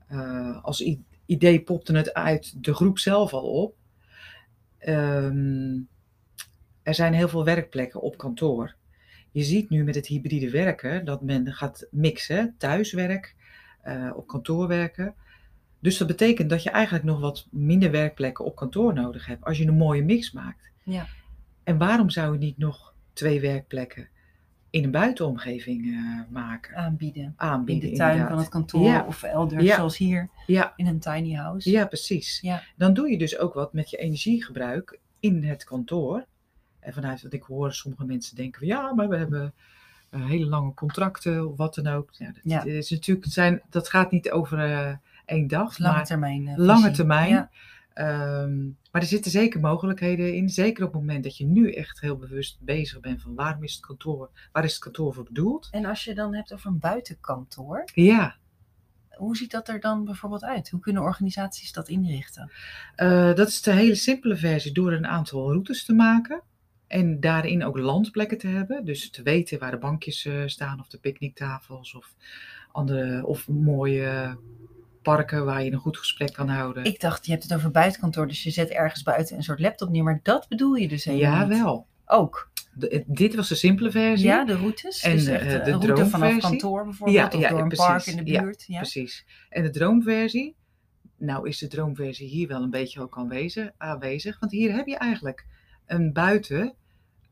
eh, 0.09 0.65
als 0.65 0.99
idee, 1.27 1.61
popte 1.61 1.97
het 1.97 2.15
uit 2.15 2.65
de 2.65 2.75
groep 2.75 2.99
zelf 2.99 3.33
al 3.33 3.63
op. 3.63 3.77
Ehm, 4.79 5.79
er 6.83 6.95
zijn 6.95 7.15
heel 7.15 7.29
veel 7.29 7.45
werkplekken 7.45 8.01
op 8.01 8.19
kantoor. 8.19 8.75
Je 9.31 9.43
ziet 9.43 9.71
nu 9.71 9.85
met 9.85 9.95
het 9.95 10.07
hybride 10.07 10.51
werken 10.51 11.05
dat 11.05 11.23
men 11.23 11.53
gaat 11.53 11.87
mixen, 11.91 12.55
thuiswerk, 12.59 13.35
op 14.15 14.27
kantoor 14.27 14.69
werken. 14.69 15.15
Dus 15.85 15.99
dat 15.99 16.07
betekent 16.09 16.51
dat 16.51 16.63
je 16.63 16.71
eigenlijk 16.71 17.05
nog 17.05 17.21
wat 17.21 17.47
minder 17.51 17.91
werkplekken 17.91 18.45
op 18.45 18.57
kantoor 18.57 18.95
nodig 18.95 19.27
hebt 19.27 19.45
als 19.45 19.59
je 19.59 19.67
een 19.67 19.75
mooie 19.77 20.03
mix 20.03 20.33
maakt. 20.33 20.71
Ja. 20.83 21.07
En 21.65 21.79
waarom 21.79 22.11
zou 22.11 22.33
je 22.33 22.39
niet 22.39 22.59
nog 22.59 22.95
twee 23.13 23.41
werkplekken 23.41 24.09
in 24.71 24.85
een 24.85 24.91
buitenomgeving 24.91 25.87
eh, 25.87 26.33
maken, 26.33 26.77
Aanbieden. 26.77 27.23
In 27.23 27.33
aanbieden? 27.37 27.91
de 27.91 27.97
tuin 27.97 28.11
inderdaad. 28.11 28.35
van 28.35 28.43
het 28.43 28.53
kantoor 28.53 28.87
Ja. 28.87 29.05
of 29.07 29.23
elders, 29.23 29.65
Ja. 29.65 29.77
zoals 29.77 29.97
hier 29.97 30.29
Ja, 30.47 30.73
in 30.77 30.87
een 30.87 30.99
tiny 30.99 31.33
house. 31.35 31.71
ja, 31.71 31.87
precies. 31.87 32.39
Ja. 32.41 32.63
Dan 32.77 32.95
doe 32.95 33.11
je 33.11 33.19
dus 33.19 33.39
ook 33.39 33.55
wat 33.55 33.73
met 33.73 33.91
je 33.91 33.97
energiegebruik 33.97 34.99
in 35.21 35.45
het 35.45 35.65
kantoor. 35.65 36.25
En 36.81 36.93
vanuit 36.93 37.23
wat 37.23 37.33
ik 37.33 37.43
hoor, 37.43 37.73
sommige 37.73 38.05
mensen 38.05 38.37
denken 38.37 38.59
van 38.59 38.69
ja, 38.69 38.95
maar 38.95 39.09
we 39.09 39.17
hebben 39.17 39.55
eh, 40.11 40.27
hele 40.27 40.47
lange 40.47 40.75
contracten 40.75 41.49
of 41.51 41.57
wat 41.57 41.75
dan 41.75 41.87
ook. 41.87 42.09
Ja, 42.13 42.33
dat. 42.43 42.67
Is 42.67 42.91
natuurlijk, 42.91 43.27
zijn, 43.29 43.63
dat 43.71 43.89
gaat 43.89 44.11
niet 44.11 44.31
over 44.31 44.59
eh, 44.59 44.95
één 45.25 45.47
dag, 45.47 45.79
lange 45.79 45.95
maar 45.97 46.05
termijn. 46.05 46.47
eh, 46.49 46.57
lange 46.57 46.91
termijn. 46.91 47.29
Ja. 47.31 47.51
Ehm, 47.95 48.65
maar 48.65 49.03
er 49.03 49.09
zitten 49.09 49.31
zeker 49.31 49.61
mogelijkheden 49.61 50.35
in. 50.35 50.49
Zeker 50.49 50.85
op 50.85 50.93
het 50.93 51.01
moment 51.01 51.25
dat 51.25 51.37
je 51.37 51.47
nu 51.47 51.73
echt 51.73 52.01
heel 52.01 52.17
bewust 52.17 52.59
bezig 52.61 53.01
bent 53.01 53.23
van 53.23 53.35
waarom 53.35 53.63
is 53.63 53.73
het 53.73 53.87
kantoor, 53.87 54.31
waar 54.53 54.65
is 54.65 54.73
het 54.73 54.83
kantoor 54.83 55.15
voor 55.15 55.25
bedoeld? 55.25 55.69
En 55.71 55.85
als 55.85 56.05
je 56.05 56.15
dan 56.15 56.35
hebt 56.35 56.53
over 56.53 56.71
een 56.71 56.79
buitenkantoor, 56.79 57.85
Ja, 57.95 58.37
hoe 59.11 59.37
ziet 59.37 59.51
dat 59.51 59.69
er 59.69 59.81
dan 59.81 60.05
bijvoorbeeld 60.05 60.45
uit? 60.45 60.71
Hoe 60.71 60.81
kunnen 60.81 61.03
organisaties 61.03 61.73
dat 61.73 61.89
inrichten? 61.89 62.51
eh, 62.97 63.35
dat 63.35 63.49
is 63.49 63.63
de 63.63 63.73
hele 63.73 63.95
simpele 63.95 64.37
versie 64.37 64.73
door 64.73 64.93
een 64.93 65.07
aantal 65.07 65.51
routes 65.51 65.85
te 65.85 65.93
maken. 65.95 66.43
En 66.87 67.21
daarin 67.21 67.65
ook 67.65 67.79
landplekken 67.79 68.39
te 68.39 68.47
hebben. 68.49 68.85
Dus 68.85 69.11
te 69.11 69.23
weten 69.23 69.59
waar 69.59 69.71
de 69.71 69.79
bankjes 69.79 70.25
eh, 70.25 70.43
staan 70.47 70.81
of 70.81 70.89
de 70.89 70.99
picknicktafels 70.99 71.95
of, 71.95 72.15
andere, 72.73 73.27
of 73.27 73.49
mooie 73.49 74.37
parken 75.05 75.45
waar 75.45 75.65
je 75.65 75.73
een 75.73 75.79
goed 75.79 75.97
gesprek 75.97 76.33
kan 76.33 76.49
houden. 76.49 76.85
Ik 76.85 77.01
dacht, 77.01 77.25
je 77.27 77.31
hebt 77.33 77.43
het 77.43 77.55
over 77.55 77.71
buitenkantoor, 77.71 78.29
dus 78.29 78.43
je 78.43 78.51
zet 78.51 78.71
ergens 78.71 79.03
buiten 79.03 79.37
een 79.37 79.43
soort 79.43 79.61
laptop 79.61 79.89
neer, 79.91 80.03
maar 80.03 80.21
dat 80.23 80.49
bedoel 80.49 80.75
je 80.75 80.89
dus 80.89 81.05
helemaal 81.05 81.41
ja, 81.41 81.45
niet. 81.47 81.59
wel. 81.59 81.87
Ook. 82.07 82.51
De- 82.75 83.05
dit 83.07 83.35
was 83.35 83.49
de 83.49 83.55
simpele 83.55 83.91
versie. 83.91 84.27
Ja, 84.27 84.45
de 84.45 84.57
routes. 84.57 85.03
En, 85.03 85.13
dus 85.17 85.27
echt, 85.27 85.43
eh, 85.43 85.55
eh, 85.55 85.65
de 85.65 85.71
een 85.71 85.81
route 85.81 86.07
vanaf 86.07 86.39
kantoor 86.39 86.85
bijvoorbeeld, 86.85 87.19
Ja, 87.19 87.27
of 87.27 87.43
ja, 87.43 87.49
door 87.49 87.61
een 87.61 87.69
precies. 87.69 87.87
park 87.87 88.07
in 88.07 88.25
de 88.25 88.31
Ja, 88.31 88.43
buurt. 88.43 88.65
Ja, 88.67 88.77
Precies. 88.77 89.27
En 89.49 89.63
de 89.63 89.71
droomversie, 89.71 90.57
nou 91.19 91.49
is 91.49 91.59
de 91.59 91.67
droomversie 91.69 92.29
hier 92.29 92.49
wel 92.49 92.63
een 92.63 92.71
beetje 92.71 93.01
ook 93.01 93.19
aanwezig, 93.19 93.71
aanwezig 93.77 94.39
want 94.41 94.53
hier 94.53 94.73
heb 94.75 94.87
je 94.87 94.97
eigenlijk 94.97 95.47
een 95.87 96.13
buiten 96.13 96.75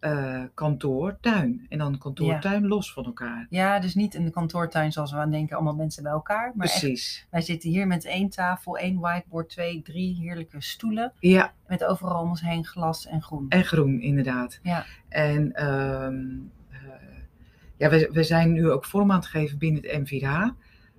eh, 0.03 0.43
kantoor, 0.55 1.17
tuin. 1.21 1.67
En 1.69 1.79
dan 1.79 1.99
kantoor, 1.99 2.27
Ja. 2.27 2.39
tuin 2.39 2.67
los 2.67 2.93
van 2.93 3.05
elkaar. 3.05 3.47
Ja, 3.51 3.79
dus 3.79 3.95
niet 3.95 4.15
een 4.15 4.31
kantoortuin 4.31 4.93
zoals 4.93 5.13
we 5.13 5.17
aan 5.19 5.31
denken, 5.31 5.55
allemaal 5.57 5.75
mensen 5.75 6.03
bij 6.03 6.13
elkaar. 6.13 6.53
Maar 6.55 6.67
echt, 6.67 6.79
Precies. 6.81 7.27
wij 7.31 7.41
zitten 7.41 7.71
hier 7.71 7.87
met 7.87 8.05
één 8.05 8.29
tafel, 8.29 8.79
één 8.79 8.99
whiteboard, 9.01 9.49
twee, 9.49 9.83
drie 9.83 10.15
heerlijke 10.15 10.61
stoelen. 10.61 11.13
Ja, 11.21 11.53
Met 11.67 11.85
overal 11.85 12.23
om 12.23 12.29
ons 12.29 12.41
heen 12.41 12.65
glas 12.65 13.07
en 13.07 13.23
groen. 13.23 13.47
en 13.49 13.65
groen 13.65 14.01
inderdaad. 14.01 14.59
Ja. 14.63 14.85
En 15.09 15.53
ehm, 15.53 16.25
eh, 16.71 16.79
ja, 17.77 17.89
we, 17.91 18.09
we 18.13 18.23
zijn 18.23 18.53
nu 18.53 18.71
ook 18.71 18.85
vorm 18.85 19.11
aan 19.11 19.19
het 19.19 19.27
geven 19.27 19.59
binnen 19.59 19.83
het 19.83 19.93
M4H. 20.11 20.55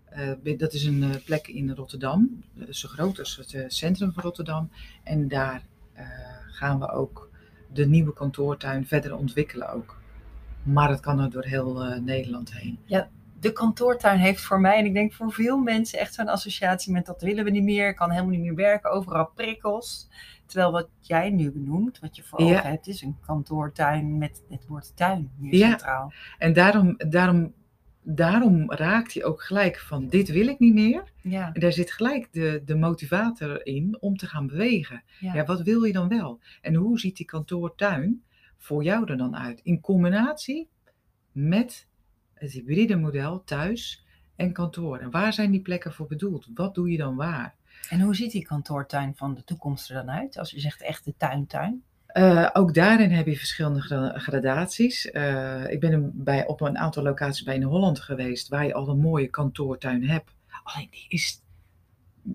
Eh, 0.05 0.57
dat 0.57 0.73
is 0.73 0.85
een 0.85 1.21
plek 1.25 1.47
in 1.47 1.71
Rotterdam. 1.71 2.43
Zo 2.69 2.87
groot 2.89 3.19
als 3.19 3.35
het 3.35 3.73
centrum 3.73 4.13
van 4.13 4.23
Rotterdam. 4.23 4.71
En 5.03 5.27
daar 5.27 5.61
gaan 6.51 6.79
we 6.79 6.91
ook 6.91 7.31
de 7.73 7.87
nieuwe 7.87 8.13
kantoortuin 8.13 8.87
verder 8.87 9.15
ontwikkelen 9.17 9.73
ook. 9.73 10.01
Maar 10.63 10.89
het 10.89 10.99
kan 10.99 11.19
er 11.19 11.29
door 11.29 11.43
heel 11.43 11.83
eh, 11.83 11.99
Nederland 11.99 12.53
heen. 12.53 12.79
De 13.39 13.51
kantoortuin 13.51 14.19
heeft 14.19 14.41
voor 14.41 14.61
mij, 14.61 14.77
en 14.77 14.85
ik 14.85 14.93
denk 14.93 15.13
voor 15.13 15.31
veel 15.31 15.57
mensen, 15.57 15.99
echt 15.99 16.13
zo'n 16.13 16.27
associatie 16.27 16.93
met 16.93 17.05
dat 17.05 17.21
willen 17.21 17.43
we 17.43 17.49
niet 17.49 17.63
meer. 17.63 17.87
Ik 17.89 17.95
kan 17.95 18.09
helemaal 18.11 18.31
niet 18.31 18.41
meer 18.41 18.55
werken, 18.55 18.91
overal 18.91 19.29
prikkels. 19.35 20.09
Terwijl 20.45 20.71
wat 20.71 20.87
jij 20.99 21.29
nu 21.29 21.51
benoemt, 21.51 21.99
wat 21.99 22.15
je 22.15 22.23
voor 22.23 22.41
Ja. 22.41 22.57
ogen 22.57 22.69
hebt, 22.69 22.87
is 22.87 23.01
een 23.01 23.17
kantoortuin 23.25 24.17
met 24.17 24.43
het 24.49 24.67
woord 24.67 24.91
tuin 24.95 25.31
hier 25.39 25.55
Ja. 25.55 25.69
centraal. 25.69 26.11
En 26.37 26.53
daarom, 26.53 26.95
daarom, 26.97 27.53
daarom 28.03 28.71
raakt 28.71 29.13
hij 29.13 29.23
ook 29.23 29.43
gelijk 29.43 29.79
van 29.79 30.07
dit 30.07 30.27
wil 30.29 30.47
ik 30.47 30.59
niet 30.59 30.73
meer. 30.73 31.03
Ja, 31.21 31.53
En 31.53 31.59
daar 31.61 31.71
zit 31.73 31.91
gelijk 31.91 32.27
de, 32.31 32.61
de 32.65 32.75
motivator 32.75 33.65
in 33.65 33.97
om 33.99 34.17
te 34.17 34.27
gaan 34.27 34.47
bewegen. 34.47 35.03
ja. 35.19 35.33
Ja, 35.33 35.45
wat 35.45 35.61
wil 35.61 35.83
je 35.83 35.93
dan 35.93 36.07
wel? 36.07 36.39
En 36.61 36.75
hoe 36.75 36.99
ziet 36.99 37.17
die 37.17 37.25
kantoortuin 37.25 38.23
voor 38.57 38.83
jou 38.83 39.09
er 39.11 39.17
dan 39.17 39.35
uit? 39.37 39.59
In 39.63 39.79
combinatie 39.79 40.67
met 41.31 41.87
het 42.33 42.51
hybride 42.51 42.95
model 42.95 43.43
thuis 43.43 44.05
en 44.35 44.53
kantoor. 44.53 44.97
En 44.97 45.11
waar 45.11 45.33
zijn 45.33 45.51
die 45.51 45.61
plekken 45.61 45.93
voor 45.93 46.07
bedoeld? 46.07 46.47
Wat 46.53 46.75
doe 46.75 46.91
je 46.91 46.97
dan 46.97 47.15
waar? 47.15 47.55
En 47.89 48.01
hoe 48.01 48.15
ziet 48.15 48.31
die 48.31 48.45
kantoortuin 48.45 49.15
van 49.15 49.33
de 49.33 49.43
toekomst 49.43 49.89
er 49.89 49.95
dan 49.95 50.09
uit? 50.09 50.37
Als 50.37 50.51
je 50.51 50.59
zegt 50.59 50.81
echt 50.81 51.05
de 51.05 51.13
tuintuin. 51.17 51.83
Eh, 52.13 52.49
ook 52.53 52.73
daarin 52.73 53.11
heb 53.11 53.25
je 53.25 53.37
verschillende 53.37 53.81
gra- 53.81 54.19
gradaties. 54.19 55.11
Eh, 55.11 55.71
ik 55.71 55.79
ben 55.79 56.11
bij, 56.13 56.45
op 56.47 56.61
een 56.61 56.77
aantal 56.77 57.03
locaties 57.03 57.43
bij 57.43 57.55
in 57.55 57.63
Holland 57.63 57.99
geweest 57.99 58.47
waar 58.47 58.65
je 58.65 58.73
al 58.73 58.87
een 58.87 58.99
mooie 58.99 59.27
kantoortuin 59.27 60.03
hebt. 60.09 60.31
Alleen 60.63 60.87
die 60.91 61.05
is, 61.07 61.41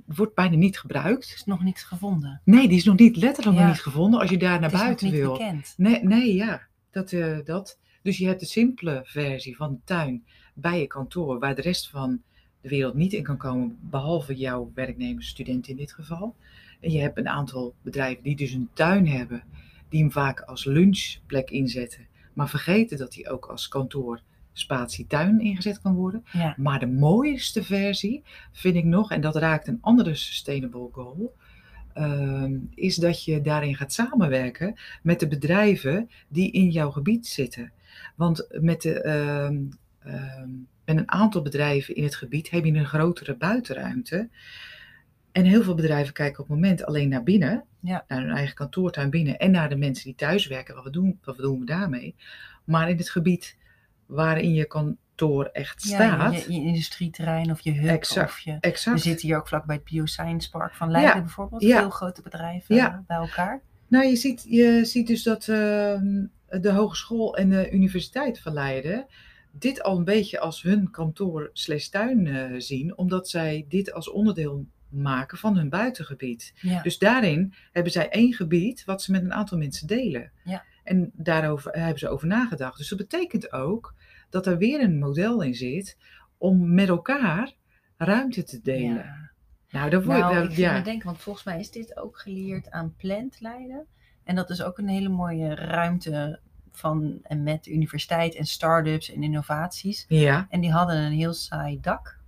wordt 0.06 0.34
bijna 0.34 0.56
niet 0.56 0.78
gebruikt. 0.78 1.32
is 1.34 1.44
nog 1.44 1.62
niks 1.64 1.82
gevonden. 1.82 2.40
Nee, 2.44 2.68
die 2.68 2.76
is 2.76 2.84
nog 2.84 2.96
niet 2.98 3.16
letterlijk 3.16 3.56
Ja. 3.56 3.62
nog 3.62 3.72
niet 3.72 3.82
gevonden 3.82 4.20
als 4.20 4.30
je 4.30 4.38
daar 4.38 4.60
naar 4.60 4.70
buiten 4.70 5.06
nog 5.06 5.14
niet 5.14 5.22
wil. 5.22 5.32
bekend. 5.32 5.74
Nee, 5.76 6.02
nee 6.04 6.34
ja. 6.34 6.60
Dat, 6.90 7.12
eh, 7.12 7.38
dat. 7.44 7.78
Dus 8.02 8.18
je 8.18 8.26
hebt 8.26 8.40
de 8.40 8.46
simpele 8.46 9.00
versie 9.04 9.56
van 9.56 9.72
de 9.72 9.78
tuin 9.84 10.24
bij 10.54 10.80
je 10.80 10.86
kantoor, 10.86 11.38
waar 11.38 11.54
de 11.54 11.62
rest 11.62 11.90
van 11.90 12.22
de 12.60 12.68
wereld 12.68 12.94
niet 12.94 13.12
in 13.12 13.22
kan 13.22 13.36
komen, 13.36 13.78
behalve 13.80 14.34
jouw 14.36 14.70
werknemers, 14.74 15.28
studenten 15.28 15.70
in 15.70 15.76
dit 15.76 15.92
geval. 15.92 16.34
En 16.80 16.90
je 16.90 17.00
hebt 17.00 17.18
een 17.18 17.28
aantal 17.28 17.74
bedrijven 17.82 18.22
die 18.22 18.36
dus 18.36 18.52
een 18.52 18.68
tuin 18.72 19.08
hebben, 19.08 19.42
die 19.88 20.00
hem 20.00 20.12
vaak 20.12 20.40
als 20.40 20.64
lunchplek 20.64 21.50
inzetten, 21.50 22.06
maar 22.32 22.48
vergeten 22.48 22.98
dat 22.98 23.14
hij 23.14 23.30
ook 23.30 23.46
als 23.46 23.68
kantoor, 23.68 24.20
spatie, 24.52 25.06
tuin 25.06 25.40
ingezet 25.40 25.80
kan 25.80 25.94
worden. 25.94 26.24
Ja. 26.32 26.54
Maar 26.56 26.78
de 26.78 26.86
mooiste 26.86 27.62
versie 27.62 28.22
vind 28.52 28.76
ik 28.76 28.84
nog, 28.84 29.10
en 29.10 29.20
dat 29.20 29.36
raakt 29.36 29.66
een 29.66 29.78
andere 29.80 30.14
sustainable 30.14 30.88
goal, 30.92 31.34
ehm, 31.92 32.56
is 32.74 32.96
dat 32.96 33.24
je 33.24 33.40
daarin 33.40 33.76
gaat 33.76 33.92
samenwerken 33.92 34.74
met 35.02 35.20
de 35.20 35.28
bedrijven 35.28 36.10
die 36.28 36.52
in 36.52 36.70
jouw 36.70 36.90
gebied 36.90 37.26
zitten. 37.26 37.72
Want 38.14 38.46
met, 38.60 38.82
de, 38.82 39.00
ehm, 39.00 39.62
ehm, 39.98 40.50
met 40.84 40.96
een 40.96 41.10
aantal 41.10 41.42
bedrijven 41.42 41.94
in 41.94 42.04
het 42.04 42.14
gebied 42.14 42.50
heb 42.50 42.64
je 42.64 42.72
een 42.72 42.86
grotere 42.86 43.36
buitenruimte. 43.36 44.28
En 45.32 45.44
heel 45.44 45.62
veel 45.62 45.74
bedrijven 45.74 46.12
kijken 46.14 46.42
op 46.42 46.48
het 46.48 46.56
moment 46.56 46.84
alleen 46.84 47.08
naar 47.08 47.22
binnen, 47.22 47.64
Ja. 47.80 48.04
naar 48.08 48.20
hun 48.20 48.30
eigen 48.36 48.54
kantoortuin 48.54 49.10
binnen 49.10 49.38
en 49.38 49.50
naar 49.50 49.68
de 49.68 49.76
mensen 49.76 50.04
die 50.04 50.14
thuis 50.14 50.46
werken. 50.46 50.74
Wat, 50.74 50.84
we 50.84 50.90
doen, 50.90 51.18
wat 51.24 51.36
doen 51.36 51.58
we 51.60 51.64
daarmee? 51.66 52.14
Maar 52.64 52.90
in 52.90 52.96
het 52.96 53.10
gebied 53.10 53.56
waarin 54.06 54.54
je 54.54 54.64
kantoor 54.64 55.44
echt 55.44 55.82
Ja, 55.88 55.94
staat. 55.94 56.44
je, 56.44 56.52
je 56.52 56.60
industrieterrein 56.60 57.50
of 57.50 57.60
je 57.60 57.72
hub. 57.72 57.88
Exact. 57.90 58.30
Of 58.30 58.38
je, 58.38 58.58
we 58.60 58.98
zitten 58.98 59.28
hier 59.28 59.36
ook 59.36 59.48
vlakbij 59.48 59.74
het 59.76 59.84
Bioscience 59.84 60.50
Park 60.50 60.74
van 60.74 60.90
Leiden 60.90 61.14
Ja, 61.14 61.20
bijvoorbeeld. 61.20 61.62
ja. 61.62 61.78
Veel 61.80 61.90
grote 61.90 62.22
bedrijven 62.22 63.04
bij 63.06 63.16
elkaar. 63.16 63.60
Nou, 63.88 64.06
je 64.06 64.16
ziet, 64.16 64.44
je 64.48 64.84
ziet 64.84 65.06
dus 65.06 65.22
dat 65.22 65.48
ehm, 65.48 66.24
de 66.46 66.72
hogeschool 66.72 67.36
en 67.36 67.48
de 67.48 67.70
universiteit 67.70 68.40
van 68.40 68.52
Leiden 68.52 69.06
dit 69.50 69.82
al 69.82 69.96
een 69.98 70.04
beetje 70.04 70.38
als 70.40 70.62
hun 70.62 70.90
kantoor 70.90 71.50
slash 71.52 71.86
tuin 71.86 72.26
eh, 72.26 72.54
zien, 72.60 72.96
omdat 72.98 73.28
zij 73.28 73.64
dit 73.68 73.92
als 73.92 74.10
onderdeel 74.10 74.66
maken 74.90 75.38
van 75.38 75.56
hun 75.56 75.68
buitengebied. 75.68 76.52
Ja. 76.60 76.82
Dus 76.82 76.98
daarin 76.98 77.54
hebben 77.72 77.92
zij 77.92 78.08
één 78.08 78.32
gebied 78.32 78.84
wat 78.84 79.02
ze 79.02 79.12
met 79.12 79.22
een 79.22 79.32
aantal 79.32 79.58
mensen 79.58 79.86
delen. 79.86 80.32
Ja. 80.44 80.64
En 80.84 81.10
daarover 81.14 81.72
hebben 81.72 81.98
ze 81.98 82.08
over 82.08 82.26
nagedacht. 82.26 82.78
Dus 82.78 82.88
dat 82.88 82.98
betekent 82.98 83.52
ook 83.52 83.94
dat 84.30 84.46
er 84.46 84.58
weer 84.58 84.82
een 84.82 84.98
model 84.98 85.42
in 85.42 85.54
zit 85.54 85.96
om 86.38 86.74
met 86.74 86.88
elkaar 86.88 87.52
ruimte 87.96 88.44
te 88.44 88.60
delen. 88.62 88.94
Ja. 88.94 89.30
Nou, 89.70 89.90
dat 89.90 90.04
wordt 90.04 90.20
Nou, 90.20 90.44
ik 90.44 90.56
ja. 90.56 90.72
me 90.72 90.82
denken, 90.82 91.06
want 91.06 91.18
volgens 91.20 91.44
mij 91.44 91.60
is 91.60 91.70
dit 91.70 91.96
ook 91.96 92.18
geleerd 92.18 92.70
aan 92.70 92.94
Plant 92.96 93.40
Leiden. 93.40 93.86
En 94.24 94.34
dat 94.34 94.50
is 94.50 94.62
ook 94.62 94.78
een 94.78 94.88
hele 94.88 95.08
mooie 95.08 95.54
ruimte 95.54 96.40
van 96.72 97.18
en 97.22 97.42
met 97.42 97.66
universiteit 97.66 98.34
en 98.34 98.46
start-ups 98.46 99.12
en 99.12 99.22
innovaties. 99.22 100.04
ja, 100.08 100.46
En 100.50 100.60
die 100.60 100.72
hadden 100.72 100.96
een 100.96 101.12
heel 101.12 101.32
saai 101.32 101.80
dak. 101.80 102.18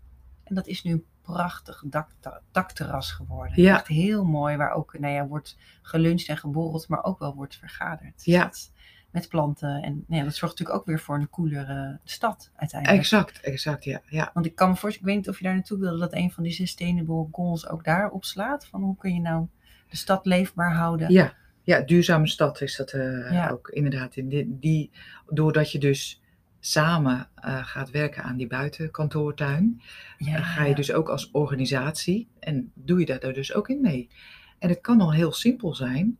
En 0.44 0.54
dat 0.54 0.66
is 0.66 0.82
nu 0.82 1.04
prachtig 1.32 1.82
dak, 1.86 2.08
dakterras 2.50 3.12
geworden. 3.12 3.62
Ja. 3.62 3.74
Echt 3.76 3.86
heel 3.86 4.24
mooi, 4.24 4.56
waar 4.56 4.72
ook 4.72 4.98
nou 4.98 5.14
ja, 5.14 5.26
wordt 5.26 5.56
geluncht 5.82 6.28
en 6.28 6.36
geborreld, 6.38 6.88
maar 6.88 7.04
ook 7.04 7.18
wel 7.18 7.34
wordt 7.34 7.56
vergaderd. 7.56 8.14
Dus 8.16 8.24
Ja. 8.24 8.50
met 9.10 9.28
planten. 9.28 9.82
En 9.82 10.04
nou 10.06 10.20
ja, 10.20 10.24
dat 10.24 10.34
zorgt 10.34 10.58
natuurlijk 10.58 10.78
ook 10.78 10.86
weer 10.86 11.00
voor 11.00 11.14
een 11.16 11.30
koelere 11.30 11.98
stad 12.04 12.50
uiteindelijk. 12.56 13.00
exact, 13.00 13.40
exact, 13.40 13.84
ja. 13.84 14.00
ja. 14.08 14.30
Want 14.34 14.46
ik 14.46 14.54
kan 14.54 14.68
me 14.68 14.76
voorstellen, 14.76 15.08
ik 15.08 15.14
weet 15.14 15.24
niet 15.24 15.34
of 15.34 15.38
je 15.38 15.44
daar 15.44 15.54
naartoe 15.54 15.78
wilde, 15.78 15.98
dat 15.98 16.12
een 16.14 16.30
van 16.32 16.42
die 16.42 16.52
sustainable 16.52 17.26
goals 17.32 17.68
ook 17.68 17.84
daar 17.84 18.10
opslaat. 18.10 18.66
Van 18.66 18.82
hoe 18.82 18.96
kun 18.96 19.14
je 19.14 19.20
nou 19.20 19.46
de 19.88 19.96
stad 19.96 20.26
leefbaar 20.26 20.74
houden? 20.74 21.12
Ja, 21.12 21.34
ja, 21.62 21.80
duurzame 21.80 22.26
stad 22.28 22.60
is 22.60 22.76
dat 22.76 22.90
eh, 22.92 23.32
Ja. 23.32 23.48
ook 23.50 23.68
inderdaad. 23.68 24.16
In 24.16 24.28
die, 24.28 24.58
die, 24.58 24.90
doordat 25.28 25.72
je 25.72 25.78
dus 25.78 26.19
samen 26.60 27.28
eh, 27.34 27.64
gaat 27.64 27.90
werken 27.90 28.22
aan 28.22 28.36
die 28.36 28.46
buitenkantoortuin, 28.46 29.80
Ja, 30.18 30.36
eh, 30.36 30.54
ga 30.54 30.64
je 30.64 30.74
dus 30.74 30.92
ook 30.92 31.08
als 31.08 31.30
organisatie 31.30 32.28
en 32.40 32.72
doe 32.74 32.98
je 32.98 33.06
daar 33.06 33.32
dus 33.32 33.54
ook 33.54 33.68
in 33.68 33.80
mee. 33.80 34.08
En 34.58 34.68
het 34.68 34.80
kan 34.80 35.00
al 35.00 35.12
heel 35.12 35.32
simpel 35.32 35.74
zijn, 35.74 36.18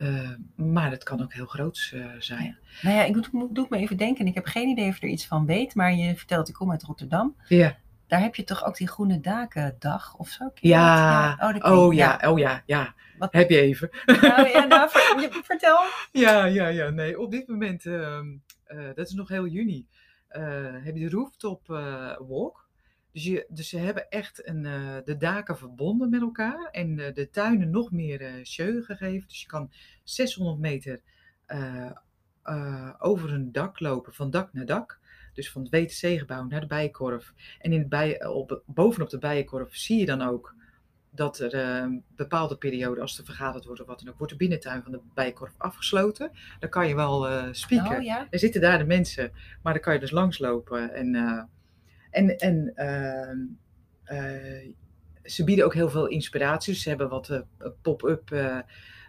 eh, 0.00 0.30
maar 0.56 0.90
het 0.90 1.02
kan 1.02 1.22
ook 1.22 1.32
heel 1.32 1.46
groots 1.46 1.92
eh, 1.92 2.04
zijn. 2.18 2.58
Nou 2.82 2.96
ja, 2.96 3.04
ik 3.04 3.12
doe, 3.12 3.48
doe 3.52 3.66
me 3.68 3.76
even 3.76 3.96
denken. 3.96 4.20
en 4.20 4.26
Ik 4.26 4.34
heb 4.34 4.46
geen 4.46 4.68
idee 4.68 4.88
of 4.88 5.00
je 5.00 5.06
er 5.06 5.12
iets 5.12 5.26
van 5.26 5.46
weet, 5.46 5.74
maar 5.74 5.94
je 5.94 6.16
vertelt, 6.16 6.48
ik 6.48 6.54
kom 6.54 6.70
uit 6.70 6.82
Rotterdam. 6.82 7.36
Ja, 7.48 7.76
Daar 8.10 8.20
heb 8.20 8.34
je 8.34 8.44
toch 8.44 8.64
ook 8.64 8.76
die 8.76 8.88
Groene 8.88 9.20
Dakendag 9.20 10.16
of 10.16 10.28
zo? 10.28 10.48
Ken 10.48 10.54
je 10.60 10.68
ja, 10.68 11.36
dat? 11.36 11.62
Oh, 11.64 11.78
oh 11.78 11.94
ja, 11.94 12.20
oh 12.24 12.38
ja, 12.38 12.62
ja. 12.66 12.94
Wat- 13.18 13.32
Heb 13.32 13.50
je 13.50 13.60
even. 13.60 13.90
Nou, 14.06 14.48
ja, 14.48 14.64
nou, 14.64 14.90
vertel. 15.44 15.78
Ja, 16.12 16.44
ja, 16.44 16.66
ja. 16.68 16.88
Nee, 16.88 17.20
op 17.20 17.30
dit 17.30 17.48
moment, 17.48 17.86
ehm, 17.86 18.36
eh, 18.64 18.86
dat 18.94 19.06
is 19.06 19.12
nog 19.12 19.28
heel 19.28 19.46
juni, 19.46 19.86
eh, 20.28 20.42
heb 20.84 20.96
je 20.96 21.08
de 21.08 21.16
rooftop 21.16 21.70
eh, 21.70 22.16
walk. 22.18 22.68
Dus, 23.12 23.24
je, 23.24 23.46
dus 23.48 23.68
ze 23.68 23.78
hebben 23.78 24.08
echt 24.08 24.48
een, 24.48 24.62
de 25.04 25.16
daken 25.18 25.58
verbonden 25.58 26.10
met 26.10 26.20
elkaar 26.20 26.68
en 26.70 26.96
de 26.96 27.28
tuinen 27.30 27.70
nog 27.70 27.90
meer 27.90 28.40
show 28.44 28.84
gegeven. 28.84 29.28
Dus 29.28 29.40
je 29.40 29.46
kan 29.46 29.72
600 30.04 30.58
meter 30.58 31.00
over 32.98 33.32
een 33.32 33.52
dak 33.52 33.80
lopen, 33.80 34.14
van 34.14 34.30
dak 34.30 34.52
naar 34.52 34.64
dak. 34.66 34.99
Dus 35.32 35.50
van 35.50 35.62
het 35.62 35.70
WTC-gebouw 35.70 36.44
naar 36.44 36.60
de 36.60 36.66
Bijenkorf. 36.66 37.32
En 37.58 37.72
in 37.72 37.78
het 37.78 37.88
bij, 37.88 38.26
op, 38.26 38.62
bovenop 38.66 39.10
de 39.10 39.18
Bijenkorf 39.18 39.76
zie 39.76 39.98
je 39.98 40.06
dan 40.06 40.22
ook 40.22 40.54
dat 41.10 41.38
er 41.38 41.54
eh, 41.54 41.76
een 41.76 42.04
bepaalde 42.16 42.56
periode, 42.56 43.00
als 43.00 43.18
er 43.18 43.24
vergaderd 43.24 43.64
wordt 43.64 43.80
of 43.80 43.86
wat 43.86 43.98
dan 44.00 44.08
ook, 44.08 44.18
wordt 44.18 44.32
de 44.32 44.38
binnentuin 44.38 44.82
van 44.82 44.92
de 44.92 45.00
Bijenkorf 45.14 45.54
afgesloten. 45.56 46.30
Dan 46.58 46.70
kan 46.70 46.88
je 46.88 46.94
wel 46.94 47.28
eh 47.28 47.48
spieken. 47.50 47.96
Oh 47.96 48.02
ja. 48.02 48.26
Er 48.30 48.38
zitten 48.38 48.60
daar 48.60 48.78
de 48.78 48.84
mensen, 48.84 49.32
maar 49.62 49.72
dan 49.72 49.82
kan 49.82 49.94
je 49.94 50.00
dus 50.00 50.10
langslopen. 50.10 50.94
En, 50.94 51.14
eh, 51.14 51.42
en, 52.10 52.38
en 52.38 52.72
ehm, 52.74 53.38
eh, 54.04 54.72
ze 55.24 55.44
bieden 55.44 55.64
ook 55.64 55.74
heel 55.74 55.90
veel 55.90 56.06
inspiratie. 56.06 56.74
Ze 56.74 56.88
hebben 56.88 57.08
wat 57.08 57.28
eh, 57.28 57.40
pop-up 57.82 58.30
eh, 58.30 58.58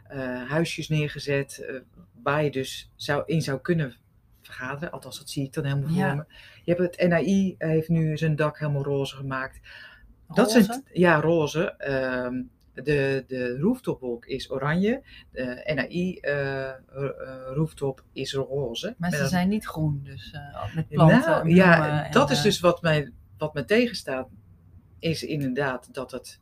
eh, 0.03 0.49
huisjes 0.49 0.89
neergezet, 0.89 1.57
eh, 1.57 1.75
waar 2.23 2.43
je 2.43 2.51
dus 2.51 2.91
zou, 2.95 3.23
in 3.25 3.41
zou 3.41 3.59
kunnen 3.61 3.95
vergaderen. 4.51 4.91
Althans, 4.91 5.17
dat 5.19 5.29
zie 5.29 5.45
ik 5.45 5.53
dan 5.53 5.63
helemaal 5.65 5.89
Ja. 5.89 6.07
voor 6.07 6.17
me. 6.17 6.33
Je 6.63 6.73
hebt 6.73 6.95
het 6.95 7.09
NAI 7.09 7.55
heeft 7.57 7.89
nu 7.89 8.17
zijn 8.17 8.35
dak 8.35 8.59
helemaal 8.59 8.83
roze 8.83 9.15
gemaakt. 9.15 9.59
Dat 10.33 10.51
zijn, 10.51 10.83
ja, 10.93 11.19
roze. 11.19 11.71
Ehm, 11.77 12.41
De, 12.73 13.23
de 13.27 13.57
rooftopwolk 13.59 14.25
is 14.25 14.51
oranje. 14.51 15.03
De 15.31 15.71
NAI 15.75 16.15
eh, 16.17 16.69
eh, 16.69 16.75
rooftop 17.53 18.03
is 18.13 18.33
roze. 18.33 18.95
Maar 18.97 19.11
ze 19.11 19.27
zijn 19.27 19.49
niet 19.49 19.65
groen, 19.65 20.01
dus 20.03 20.31
eh, 20.31 20.75
met 20.75 20.87
planten. 20.87 21.19
nou, 21.19 21.31
bloemen 21.41 21.55
ja, 21.55 22.05
en, 22.05 22.11
dat 22.11 22.29
is 22.31 22.41
dus 22.41 22.59
wat 22.59 22.81
mij, 22.81 23.11
wat 23.37 23.53
me 23.53 23.65
tegenstaat. 23.65 24.29
Is 24.99 25.23
inderdaad 25.23 25.93
dat 25.93 26.11
het 26.11 26.39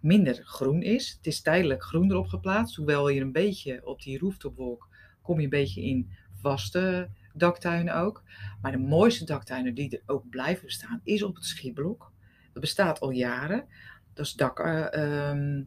minder 0.00 0.40
groen 0.44 0.82
is. 0.82 1.14
Het 1.16 1.26
is 1.26 1.42
tijdelijk 1.42 1.82
groen 1.82 2.10
erop 2.10 2.26
geplaatst. 2.26 2.76
Hoewel 2.76 3.08
je 3.08 3.20
een 3.20 3.32
beetje 3.32 3.86
op 3.86 4.02
die 4.02 4.18
rooftopwolk 4.18 4.88
kom 5.22 5.36
je 5.38 5.44
een 5.44 5.50
beetje 5.50 5.82
in 5.82 6.10
vaste 6.40 7.08
daktuinen 7.34 7.96
ook. 7.96 8.22
Maar 8.62 8.72
de 8.72 8.78
mooiste 8.78 9.24
daktuinen 9.24 9.74
die 9.74 9.90
er 9.90 10.02
ook 10.06 10.28
blijven 10.28 10.64
bestaan 10.64 11.00
is 11.04 11.22
op 11.22 11.34
het 11.34 11.44
Schieblok. 11.44 12.12
Dat 12.52 12.62
bestaat 12.62 13.00
al 13.00 13.10
jaren. 13.10 13.64
Dat 14.14 14.26
is 14.26 14.32
dak, 14.32 14.58
eh, 14.58 14.92
ehm, 14.92 15.62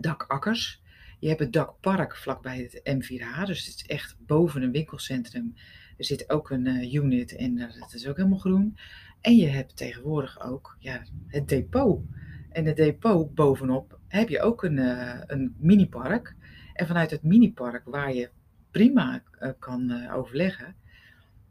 dakakkers. 0.00 0.82
Je 1.18 1.28
hebt 1.28 1.40
het 1.40 1.52
dakpark 1.52 2.16
vlakbij 2.16 2.58
het 2.58 2.80
M4H. 2.84 3.44
Dus 3.44 3.66
het 3.66 3.74
is 3.74 3.86
echt 3.86 4.16
boven 4.18 4.62
een 4.62 4.72
winkelcentrum. 4.72 5.54
Er 5.96 6.04
zit 6.04 6.30
ook 6.30 6.50
een 6.50 6.66
eh, 6.66 6.94
unit 6.94 7.36
en 7.36 7.58
eh, 7.58 7.80
dat 7.80 7.94
is 7.94 8.08
ook 8.08 8.16
helemaal 8.16 8.38
groen. 8.38 8.76
En 9.20 9.36
je 9.36 9.46
hebt 9.46 9.76
tegenwoordig 9.76 10.40
ook 10.40 10.76
ja, 10.78 11.02
het 11.26 11.48
depot. 11.48 12.04
En 12.50 12.64
het 12.64 12.76
depot 12.76 13.34
bovenop 13.34 13.98
heb 14.08 14.28
je 14.28 14.40
ook 14.40 14.62
een, 14.62 14.78
eh, 14.78 15.20
een 15.26 15.54
minipark. 15.58 16.34
En 16.74 16.86
vanuit 16.86 17.10
het 17.10 17.22
minipark, 17.22 17.84
waar 17.84 18.14
je 18.14 18.30
prima 18.72 19.22
eh, 19.38 19.50
kan 19.58 19.90
eh, 19.90 20.16
overleggen. 20.16 20.74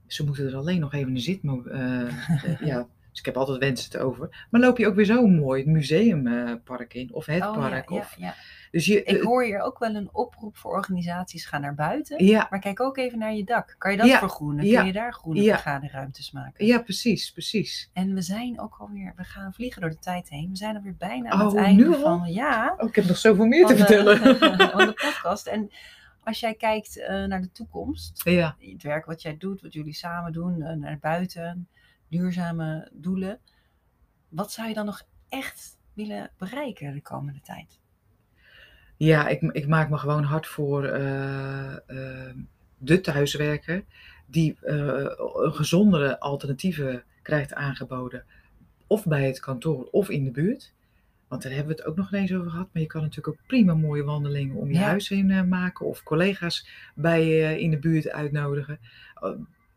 Ze 0.08 0.26
moeten 0.26 0.48
er 0.48 0.56
alleen 0.56 0.80
nog 0.80 0.94
even 0.94 1.12
een 1.12 1.20
zitmo... 1.22 1.64
eh, 1.64 2.60
ja, 2.70 2.88
dus 3.12 3.20
ik 3.20 3.26
heb 3.26 3.38
altijd 3.38 3.58
wensen 3.58 3.90
te 3.92 4.00
over. 4.00 4.46
Maar 4.50 4.62
loop 4.62 4.78
je 4.78 4.88
ook 4.88 4.96
weer 4.96 5.06
zo'n 5.06 5.36
mooi 5.36 5.66
museumpark 5.66 6.94
in. 6.94 7.14
Of 7.14 7.26
het 7.26 7.42
oh, 7.44 7.54
park. 7.54 7.90
Ja, 7.90 7.98
of, 7.98 8.16
ja. 8.18 8.34
Dus 8.72 8.86
je, 8.86 9.04
Ik 9.04 9.22
hoor 9.22 9.44
hier 9.44 9.60
ook 9.60 9.80
wel 9.80 9.96
een 9.96 10.10
oproep 10.12 10.58
voor 10.58 10.72
organisaties, 10.72 11.46
ga 11.46 11.58
naar 11.58 11.76
buiten. 11.76 12.26
ja, 12.26 12.48
Maar 12.50 12.60
kijk 12.60 12.80
ook 12.80 12.98
even 12.98 13.20
naar 13.20 13.34
je 13.34 13.44
dak. 13.44 13.76
Kan 13.78 13.92
je 13.92 13.98
dat 13.98 14.10
vergroenen? 14.10 14.74
Kun 14.74 14.86
je 14.86 14.92
daar 14.94 15.14
groene 15.14 15.44
vergaderruimtes 15.44 16.32
maken? 16.32 16.66
ja, 16.66 16.80
precies, 16.82 17.32
precies. 17.32 17.90
En 17.94 18.14
we 18.14 18.22
zijn 18.22 18.60
ook 18.60 18.76
alweer, 18.80 19.14
we 19.16 19.24
gaan 19.24 19.54
vliegen 19.54 19.82
door 19.82 19.90
de 19.90 20.00
tijd 20.00 20.30
heen. 20.30 20.50
We 20.50 20.58
zijn 20.58 20.76
alweer 20.76 20.96
bijna 20.98 21.30
aan 21.30 21.46
het 21.46 21.54
Oh, 21.54 21.60
einde 21.60 21.84
nu 21.84 21.94
al? 21.96 22.00
van, 22.02 22.32
ja, 22.32 22.76
Oh, 22.78 22.88
ik 22.90 22.96
heb 22.96 23.06
nog 23.06 23.18
zoveel 23.18 23.46
meer 23.46 23.66
te 23.66 23.78
van, 23.78 23.86
de, 23.86 23.94
vertellen. 23.94 24.38
van 24.72 24.86
de 24.86 24.94
podcast. 24.94 25.48
En 25.48 25.72
als 26.24 26.40
jij 26.40 26.54
kijkt 26.54 26.98
eh, 26.98 27.24
naar 27.24 27.42
de 27.42 27.52
toekomst, 27.52 28.22
ja. 28.24 28.56
het 28.60 28.84
werk 28.84 29.06
wat 29.06 29.22
jij 29.22 29.38
doet, 29.38 29.62
wat 29.62 29.74
jullie 29.74 29.94
samen 29.94 30.32
doen, 30.32 30.62
eh, 30.62 30.76
naar 30.76 31.00
buiten, 31.00 31.68
duurzame 32.08 32.90
doelen. 32.94 33.40
Wat 34.30 34.52
zou 34.52 34.68
je 34.68 34.74
dan 34.74 34.86
nog 34.86 35.04
echt 35.30 35.78
willen 35.94 36.32
bereiken 36.38 36.94
de 36.94 37.02
komende 37.02 37.42
tijd? 37.42 37.80
Ja, 38.98 39.28
ik, 39.28 39.42
ik 39.42 39.68
maak 39.68 39.90
me 39.90 39.98
gewoon 39.98 40.24
hard 40.24 40.48
voor 40.48 40.86
eh, 40.86 41.74
eh, 41.74 42.36
de 42.78 43.02
thuiswerker 43.02 43.84
die 44.26 44.58
een 44.62 45.54
gezondere 45.54 46.20
alternatieven 46.20 47.04
krijgt 47.22 47.54
aangeboden. 47.54 48.24
Of 48.88 49.06
bij 49.06 49.26
het 49.26 49.40
kantoor 49.40 49.88
of 49.92 50.10
in 50.10 50.24
de 50.24 50.32
buurt. 50.32 50.74
Want 51.32 51.44
daar 51.44 51.52
hebben 51.52 51.76
we 51.76 51.82
het 51.82 51.90
ook 51.90 51.98
nog 51.98 52.14
eens 52.14 52.34
over 52.34 52.50
gehad. 52.52 52.70
Maar 52.74 52.82
je 52.82 52.88
kan 52.88 53.02
natuurlijk 53.02 53.28
ook 53.28 53.48
prima 53.48 53.74
mooie 53.74 54.04
wandelingen 54.04 54.56
om 54.56 54.68
je 54.68 54.80
Ja. 54.80 54.86
huis 54.86 55.10
heen 55.10 55.32
eh, 55.32 55.44
maken. 55.44 55.86
Of 55.86 56.04
collega's 56.04 56.68
bij 56.96 57.26
je 57.26 57.60
in 57.60 57.72
de 57.72 57.80
buurt 57.80 58.10
uitnodigen. 58.10 58.80
Eh, 59.16 59.32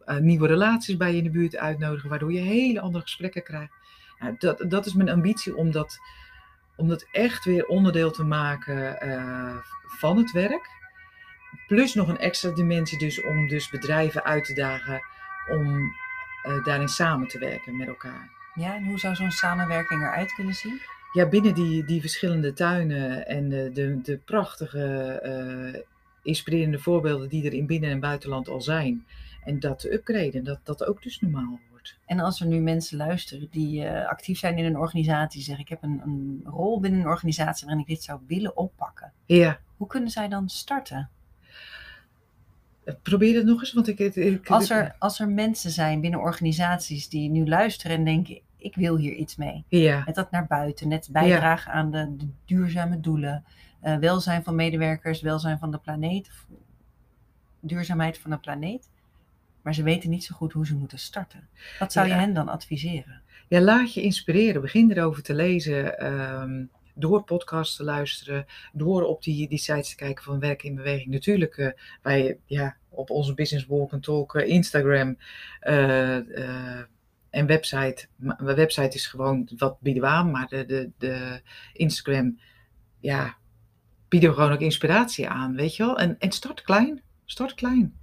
eh, 0.04 0.16
nieuwe 0.16 0.46
relaties 0.46 0.96
bij 0.96 1.10
je 1.10 1.16
in 1.16 1.24
de 1.24 1.30
buurt 1.30 1.56
uitnodigen. 1.56 2.08
Waardoor 2.08 2.32
je 2.32 2.40
hele 2.40 2.80
andere 2.80 3.02
gesprekken 3.02 3.42
krijgt. 3.42 3.72
Nou, 4.18 4.34
dat, 4.38 4.64
dat 4.68 4.86
is 4.86 4.94
mijn 4.94 5.08
ambitie 5.08 5.56
om 5.56 5.70
dat, 5.70 5.98
om 6.76 6.88
dat 6.88 7.06
echt 7.12 7.44
weer 7.44 7.66
onderdeel 7.66 8.10
te 8.10 8.24
maken 8.24 8.98
van 9.98 10.16
het 10.16 10.32
werk. 10.32 10.68
Plus 11.66 11.94
nog 11.94 12.08
een 12.08 12.18
extra 12.18 12.50
dimensie 12.50 12.98
dus 12.98 13.22
om 13.22 13.48
dus 13.48 13.70
bedrijven 13.70 14.24
uit 14.24 14.44
te 14.44 14.54
dagen 14.54 15.00
om 15.50 15.94
daarin 16.64 16.88
samen 16.88 17.28
te 17.28 17.38
werken 17.38 17.76
met 17.76 17.88
elkaar. 17.88 18.30
Ja, 18.54 18.74
en 18.74 18.84
hoe 18.84 18.98
zou 18.98 19.14
zo'n 19.14 19.30
samenwerking 19.30 20.02
eruit 20.02 20.34
kunnen 20.34 20.54
zien? 20.54 20.80
Ja, 21.14 21.28
binnen 21.28 21.54
die, 21.54 21.84
die 21.84 22.00
verschillende 22.00 22.52
tuinen 22.52 23.26
en 23.26 23.48
de, 23.48 23.70
de, 23.72 24.00
de 24.02 24.16
prachtige, 24.24 24.84
eh, 25.22 25.80
inspirerende 26.22 26.78
voorbeelden 26.78 27.28
die 27.28 27.44
er 27.46 27.52
in 27.52 27.66
binnen- 27.66 27.90
en 27.90 28.00
buitenland 28.00 28.48
al 28.48 28.60
zijn. 28.60 29.06
En 29.44 29.60
dat 29.60 29.78
te 29.78 29.92
upgraden, 29.92 30.44
dat 30.44 30.60
dat 30.62 30.84
ook 30.84 31.02
dus 31.02 31.20
normaal 31.20 31.58
wordt. 31.70 31.98
En 32.06 32.20
als 32.20 32.40
er 32.40 32.46
nu 32.46 32.60
mensen 32.60 32.96
luisteren 32.96 33.48
die 33.50 33.84
eh, 33.84 34.08
actief 34.08 34.38
zijn 34.38 34.58
in 34.58 34.64
een 34.64 34.78
organisatie, 34.78 35.42
zeggen 35.42 35.64
ik 35.64 35.70
heb 35.70 35.82
een, 35.82 36.00
een 36.04 36.40
rol 36.44 36.80
binnen 36.80 37.00
een 37.00 37.06
organisatie 37.06 37.66
waarin 37.66 37.82
ik 37.84 37.88
dit 37.94 38.02
zou 38.02 38.20
willen 38.26 38.56
oppakken. 38.56 39.12
Ja, 39.26 39.60
Hoe 39.76 39.86
kunnen 39.86 40.10
zij 40.10 40.28
dan 40.28 40.48
starten? 40.48 41.10
eh, 42.84 42.94
probeer 43.02 43.34
het 43.36 43.44
nog 43.46 43.60
eens, 43.60 43.72
want 43.72 43.88
ik... 43.88 43.98
ik, 43.98 44.14
ik- 44.14 44.48
Als 44.50 44.70
er, 44.70 44.94
als 44.98 45.20
er 45.20 45.28
mensen 45.28 45.70
zijn 45.70 46.00
binnen 46.00 46.20
organisaties 46.20 47.08
die 47.08 47.30
nu 47.30 47.46
luisteren 47.48 47.96
en 47.96 48.04
denken, 48.04 48.40
ik 48.64 48.74
wil 48.74 48.96
hier 48.96 49.12
iets 49.12 49.36
mee. 49.36 49.64
Ja, 49.68 50.02
Met 50.06 50.14
dat 50.14 50.30
naar 50.30 50.46
buiten, 50.46 50.88
net 50.88 51.08
bijdragen 51.12 51.72
aan 51.72 51.90
de, 51.90 52.16
de 52.16 52.26
duurzame 52.44 53.00
doelen. 53.00 53.44
eh, 53.80 53.96
welzijn 53.96 54.42
van 54.44 54.54
medewerkers, 54.54 55.20
welzijn 55.20 55.58
van 55.58 55.70
de 55.70 55.78
planeet. 55.78 56.30
Duurzaamheid 57.60 58.18
van 58.18 58.30
de 58.30 58.38
planeet. 58.38 58.90
Maar 59.62 59.74
ze 59.74 59.82
weten 59.82 60.10
niet 60.10 60.24
zo 60.24 60.34
goed 60.34 60.52
hoe 60.52 60.66
ze 60.66 60.74
moeten 60.76 60.98
starten. 60.98 61.48
Wat 61.78 61.92
zou 61.92 62.06
je 62.08 62.12
hen 62.14 62.34
dan 62.34 62.48
adviseren? 62.48 63.22
Ja, 63.48 63.60
laat 63.60 63.94
je 63.94 64.02
inspireren. 64.02 64.60
Begin 64.60 64.90
erover 64.90 65.22
te 65.22 65.34
lezen. 65.34 65.98
ehm, 65.98 66.64
door 66.96 67.22
podcasts 67.24 67.76
te 67.76 67.84
luisteren. 67.84 68.46
Door 68.72 69.02
op 69.02 69.22
die, 69.22 69.48
die 69.48 69.58
sites 69.58 69.88
te 69.88 69.96
kijken 69.96 70.24
van 70.24 70.38
Werk 70.38 70.62
in 70.62 70.74
Beweging. 70.74 71.10
Natuurlijk 71.10 71.56
eh, 71.56 71.68
bij, 72.02 72.38
ja, 72.46 72.76
op 72.88 73.10
onze 73.10 73.34
Business 73.34 73.66
Walk 73.66 73.92
and 73.92 74.02
Talk 74.02 74.34
eh, 74.34 74.48
Instagram 74.48 75.16
eh, 75.60 76.16
eh, 76.78 76.84
en 77.34 77.46
website. 77.46 78.06
Website 78.38 78.96
is 78.96 79.06
gewoon, 79.06 79.48
wat 79.56 79.80
bieden 79.80 80.02
we 80.02 80.08
aan? 80.08 80.30
Maar 80.30 80.48
de, 80.48 80.66
de, 80.66 80.90
de 80.98 81.40
Instagram, 81.72 82.38
ja, 83.00 83.34
bieden 84.08 84.28
we 84.28 84.34
gewoon 84.36 84.52
ook 84.52 84.60
inspiratie 84.60 85.28
aan, 85.28 85.54
weet 85.54 85.76
je 85.76 85.84
wel? 85.84 85.98
En, 85.98 86.16
en 86.18 86.32
start 86.32 86.62
klein. 86.62 87.02
Start 87.24 87.54
klein. 87.54 87.94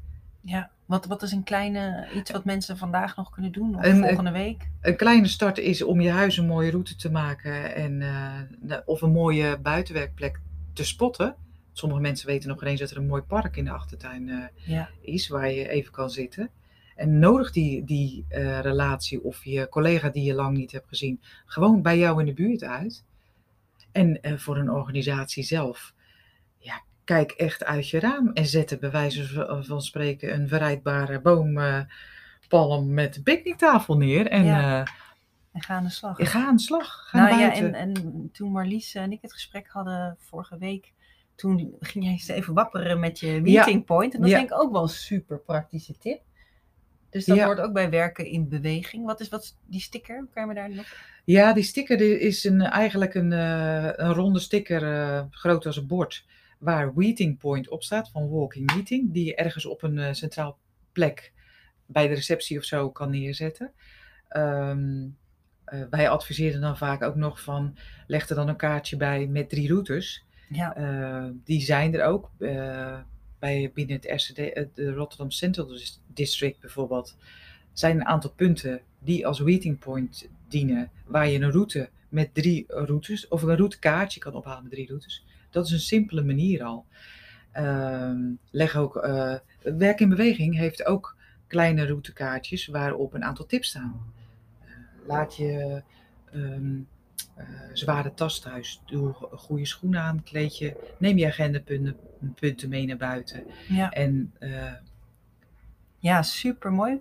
Ja, 0.42 0.70
wat, 0.86 1.06
wat 1.06 1.22
is 1.22 1.32
een 1.32 1.44
kleine 1.44 2.08
iets 2.16 2.32
wat 2.32 2.46
mensen 2.46 2.78
vandaag 2.78 3.16
nog 3.16 3.30
kunnen 3.30 3.52
doen? 3.52 3.76
Of 3.78 3.86
Een- 3.86 4.04
volgende 4.04 4.32
week? 4.32 4.68
Een 4.82 4.96
kleine 4.96 5.28
start 5.28 5.58
is 5.58 5.84
om 5.84 6.02
je 6.02 6.10
huis 6.10 6.38
een 6.38 6.46
mooie 6.46 6.72
route 6.72 6.96
te 6.96 7.12
maken 7.12 7.76
en, 7.76 8.02
eh, 8.02 8.78
of 8.86 9.02
een 9.02 9.12
mooie 9.12 9.58
buitenwerkplek 9.58 10.40
te 10.74 10.86
spotten. 10.86 11.36
Sommige 11.74 12.02
mensen 12.02 12.28
weten 12.28 12.50
nog 12.50 12.62
ineens 12.62 12.80
dat 12.80 12.92
er 12.92 12.98
een 12.98 13.08
mooi 13.08 13.22
park 13.22 13.58
in 13.58 13.66
de 13.66 13.72
achtertuin 13.72 14.30
eh, 14.30 14.38
Ja. 14.66 14.90
is 15.02 15.28
waar 15.28 15.52
je 15.52 15.70
even 15.70 15.92
kan 15.92 16.10
zitten. 16.10 16.50
En 16.96 17.20
nodig 17.20 17.52
die, 17.52 17.84
die 17.84 18.26
eh, 18.30 18.60
relatie 18.60 19.24
of 19.24 19.44
je 19.46 19.70
collega 19.70 20.10
die 20.10 20.24
je 20.24 20.34
lang 20.34 20.58
niet 20.58 20.72
hebt 20.72 20.88
gezien 20.88 21.22
gewoon 21.46 21.82
bij 21.82 21.98
jou 21.98 22.20
in 22.20 22.26
de 22.26 22.34
buurt 22.34 22.64
uit. 22.64 23.04
En 23.92 24.22
eh, 24.22 24.38
voor 24.38 24.58
een 24.58 24.70
organisatie 24.72 25.44
zelf, 25.44 25.94
ja, 26.58 26.82
kijk 27.04 27.32
echt 27.32 27.64
uit 27.64 27.90
je 27.90 28.00
raam 28.00 28.32
en 28.34 28.46
zet 28.46 28.72
er 28.72 28.80
bij 28.80 28.92
wijze 28.92 29.28
van- 29.28 29.66
van 29.66 29.82
spreken 29.82 30.34
een 30.34 30.48
verrijdbare 30.48 31.22
boompalm 31.22 32.94
met 32.94 33.16
een 33.16 33.24
picknicktafel 33.24 33.98
neer. 33.98 34.28
En 34.28 34.44
Ja. 34.46 34.82
eh, 34.82 34.92
En 35.52 35.62
ga 35.62 35.74
aan 35.76 35.84
de 35.84 35.90
slag. 35.90 36.16
ga 36.20 36.46
aan 36.48 36.56
de 36.56 36.62
slag. 36.62 37.08
Ga 37.10 37.18
nou 37.28 37.40
ja, 37.40 37.54
en, 37.54 37.74
en 37.74 38.30
toen 38.34 38.52
Marlies 38.52 38.96
en 38.96 39.12
ik 39.12 39.22
het 39.22 39.34
gesprek 39.34 39.68
hadden 39.68 40.16
vorige 40.20 40.58
week, 40.58 40.94
toen 41.36 41.76
ging 41.80 42.04
jij 42.04 42.14
eens 42.14 42.28
even 42.28 42.54
wapperen 42.54 43.00
met 43.00 43.20
je 43.20 43.42
meeting 43.42 43.86
point. 43.86 44.14
En 44.14 44.22
dat 44.22 44.30
Ja. 44.30 44.38
vind 44.38 44.50
ik 44.52 44.58
ook 44.62 44.72
wel 44.72 44.82
een 44.82 44.90
super 44.90 45.40
praktische 45.40 45.98
tip. 45.98 46.22
Dus 47.12 47.26
dat 47.26 47.38
Ja. 47.38 47.46
hoort 47.46 47.60
ook 47.60 47.74
bij 47.74 47.90
werken 47.90 48.26
in 48.26 48.50
beweging. 48.50 49.06
Wat 49.06 49.20
is 49.20 49.30
wat, 49.30 49.58
die 49.66 49.80
sticker? 49.82 50.28
Kan 50.34 50.42
je 50.42 50.48
me 50.48 50.54
daar 50.56 50.70
nog... 50.70 50.86
Ja, 51.26 51.54
die 51.54 51.64
sticker 51.64 51.98
die 51.98 52.20
is 52.20 52.44
een, 52.44 52.62
eigenlijk 52.62 53.14
een, 53.14 53.32
eh, 53.34 53.90
een 53.96 54.14
ronde 54.14 54.40
sticker, 54.40 54.84
eh, 54.94 55.24
groot 55.30 55.66
als 55.66 55.78
een 55.78 55.88
bord, 55.88 56.26
waar 56.60 56.92
Meeting 56.96 57.38
Point 57.38 57.70
op 57.70 57.84
staat, 57.84 58.10
van 58.12 58.30
Walking 58.30 58.74
Meeting, 58.76 59.14
die 59.14 59.26
je 59.26 59.36
ergens 59.36 59.66
op 59.66 59.84
een 59.84 59.98
eh, 59.98 60.14
centraal 60.14 60.58
plek 60.92 61.34
bij 61.86 62.08
de 62.08 62.14
receptie 62.14 62.58
of 62.58 62.64
zo 62.64 62.90
kan 62.90 63.10
neerzetten. 63.10 63.72
Ehm, 64.28 65.08
eh, 65.66 65.82
wij 65.90 66.10
adviseren 66.10 66.62
dan 66.62 66.78
vaak 66.78 67.04
ook 67.04 67.16
nog 67.16 67.42
van, 67.42 67.78
leg 68.08 68.30
er 68.30 68.36
dan 68.36 68.48
een 68.48 68.56
kaartje 68.56 68.98
bij 68.98 69.28
met 69.28 69.50
drie 69.50 69.68
routes. 69.68 70.26
Ja, 70.50 71.32
die 71.44 71.62
zijn 71.62 71.94
er 71.94 72.04
ook 72.06 72.32
bij, 73.42 73.72
binnen 73.74 73.96
het 73.96 74.22
RCD, 74.22 74.38
eh, 74.38 74.66
de 74.74 74.94
Rotterdam 74.94 75.32
Central 75.32 75.68
Dis- 75.68 76.02
District 76.08 76.60
bijvoorbeeld. 76.60 77.18
zijn 77.74 77.96
een 77.96 78.06
aantal 78.06 78.32
punten 78.32 78.82
die 79.00 79.28
als 79.28 79.40
meeting 79.40 79.80
point 79.80 80.30
dienen, 80.48 80.92
waar 81.06 81.28
je 81.28 81.40
een 81.40 81.52
route 81.52 81.90
met 82.10 82.34
drie 82.34 82.66
routes, 82.68 83.28
of 83.28 83.42
een 83.42 83.56
routekaartje 83.58 84.20
kan 84.20 84.34
ophalen 84.34 84.64
met 84.64 84.72
drie 84.72 84.88
routes. 84.88 85.26
Dat 85.50 85.66
is 85.66 85.72
een 85.72 85.80
simpele 85.80 86.24
manier 86.24 86.64
al. 86.64 86.86
Ehm, 87.52 88.20
leg 88.52 88.76
ook, 88.76 88.98
eh, 88.98 89.36
Werk 89.62 90.00
in 90.00 90.10
Beweging 90.10 90.56
heeft 90.56 90.86
ook 90.86 91.16
kleine 91.48 91.86
routekaartjes 91.86 92.68
waarop 92.68 93.14
een 93.14 93.24
aantal 93.24 93.46
tips 93.46 93.68
staan. 93.68 94.14
Eh, 94.60 94.68
laat 95.08 95.36
je 95.36 95.82
ehm, 96.32 96.76
eh, 96.76 96.82
zware 97.74 98.14
tas 98.14 98.40
thuis. 98.40 98.82
Doe 98.86 99.14
goede 99.32 99.66
schoenen 99.66 100.02
aan, 100.02 100.24
kleed 100.24 100.58
je. 100.58 100.94
Neem 100.98 101.18
je 101.18 101.28
agendapunten 101.28 101.98
punten 102.36 102.70
mee 102.70 102.86
naar 102.86 102.98
buiten. 102.98 103.44
Ja, 103.68 103.92
En 103.92 104.34
eh, 104.40 104.74
ja 105.98 106.22
super 106.22 106.72
mooi. 106.72 107.00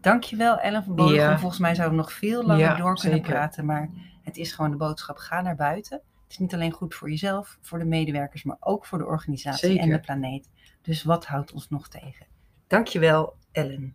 Dankjewel 0.00 0.58
Ellen 0.58 0.84
van 0.84 0.94
Bodegom. 0.94 1.20
Ja. 1.30 1.38
Volgens 1.38 1.60
mij 1.60 1.74
zouden 1.74 1.96
we 1.96 2.02
nog 2.02 2.12
veel 2.12 2.42
langer 2.42 2.64
Ja, 2.64 2.76
door 2.76 2.94
kunnen 2.94 3.18
zeker. 3.18 3.32
praten. 3.32 3.64
Maar 3.64 3.90
het 4.22 4.36
is 4.36 4.52
gewoon 4.52 4.70
de 4.70 4.76
boodschap. 4.76 5.16
Ga 5.16 5.40
naar 5.40 5.56
buiten. 5.56 6.00
Het 6.22 6.32
is 6.34 6.38
niet 6.38 6.54
alleen 6.54 6.72
goed 6.72 6.94
voor 6.94 7.10
jezelf, 7.10 7.58
voor 7.60 7.78
de 7.78 7.84
medewerkers, 7.84 8.42
maar 8.42 8.56
ook 8.60 8.86
voor 8.86 8.98
de 8.98 9.06
organisatie 9.06 9.78
en 9.78 9.90
de 9.90 10.00
planeet. 10.00 10.48
Dus 10.82 11.02
wat 11.02 11.26
houdt 11.26 11.52
ons 11.52 11.68
nog 11.68 11.88
tegen? 11.88 12.26
Dankjewel 12.66 13.34
Ellen. 13.52 13.94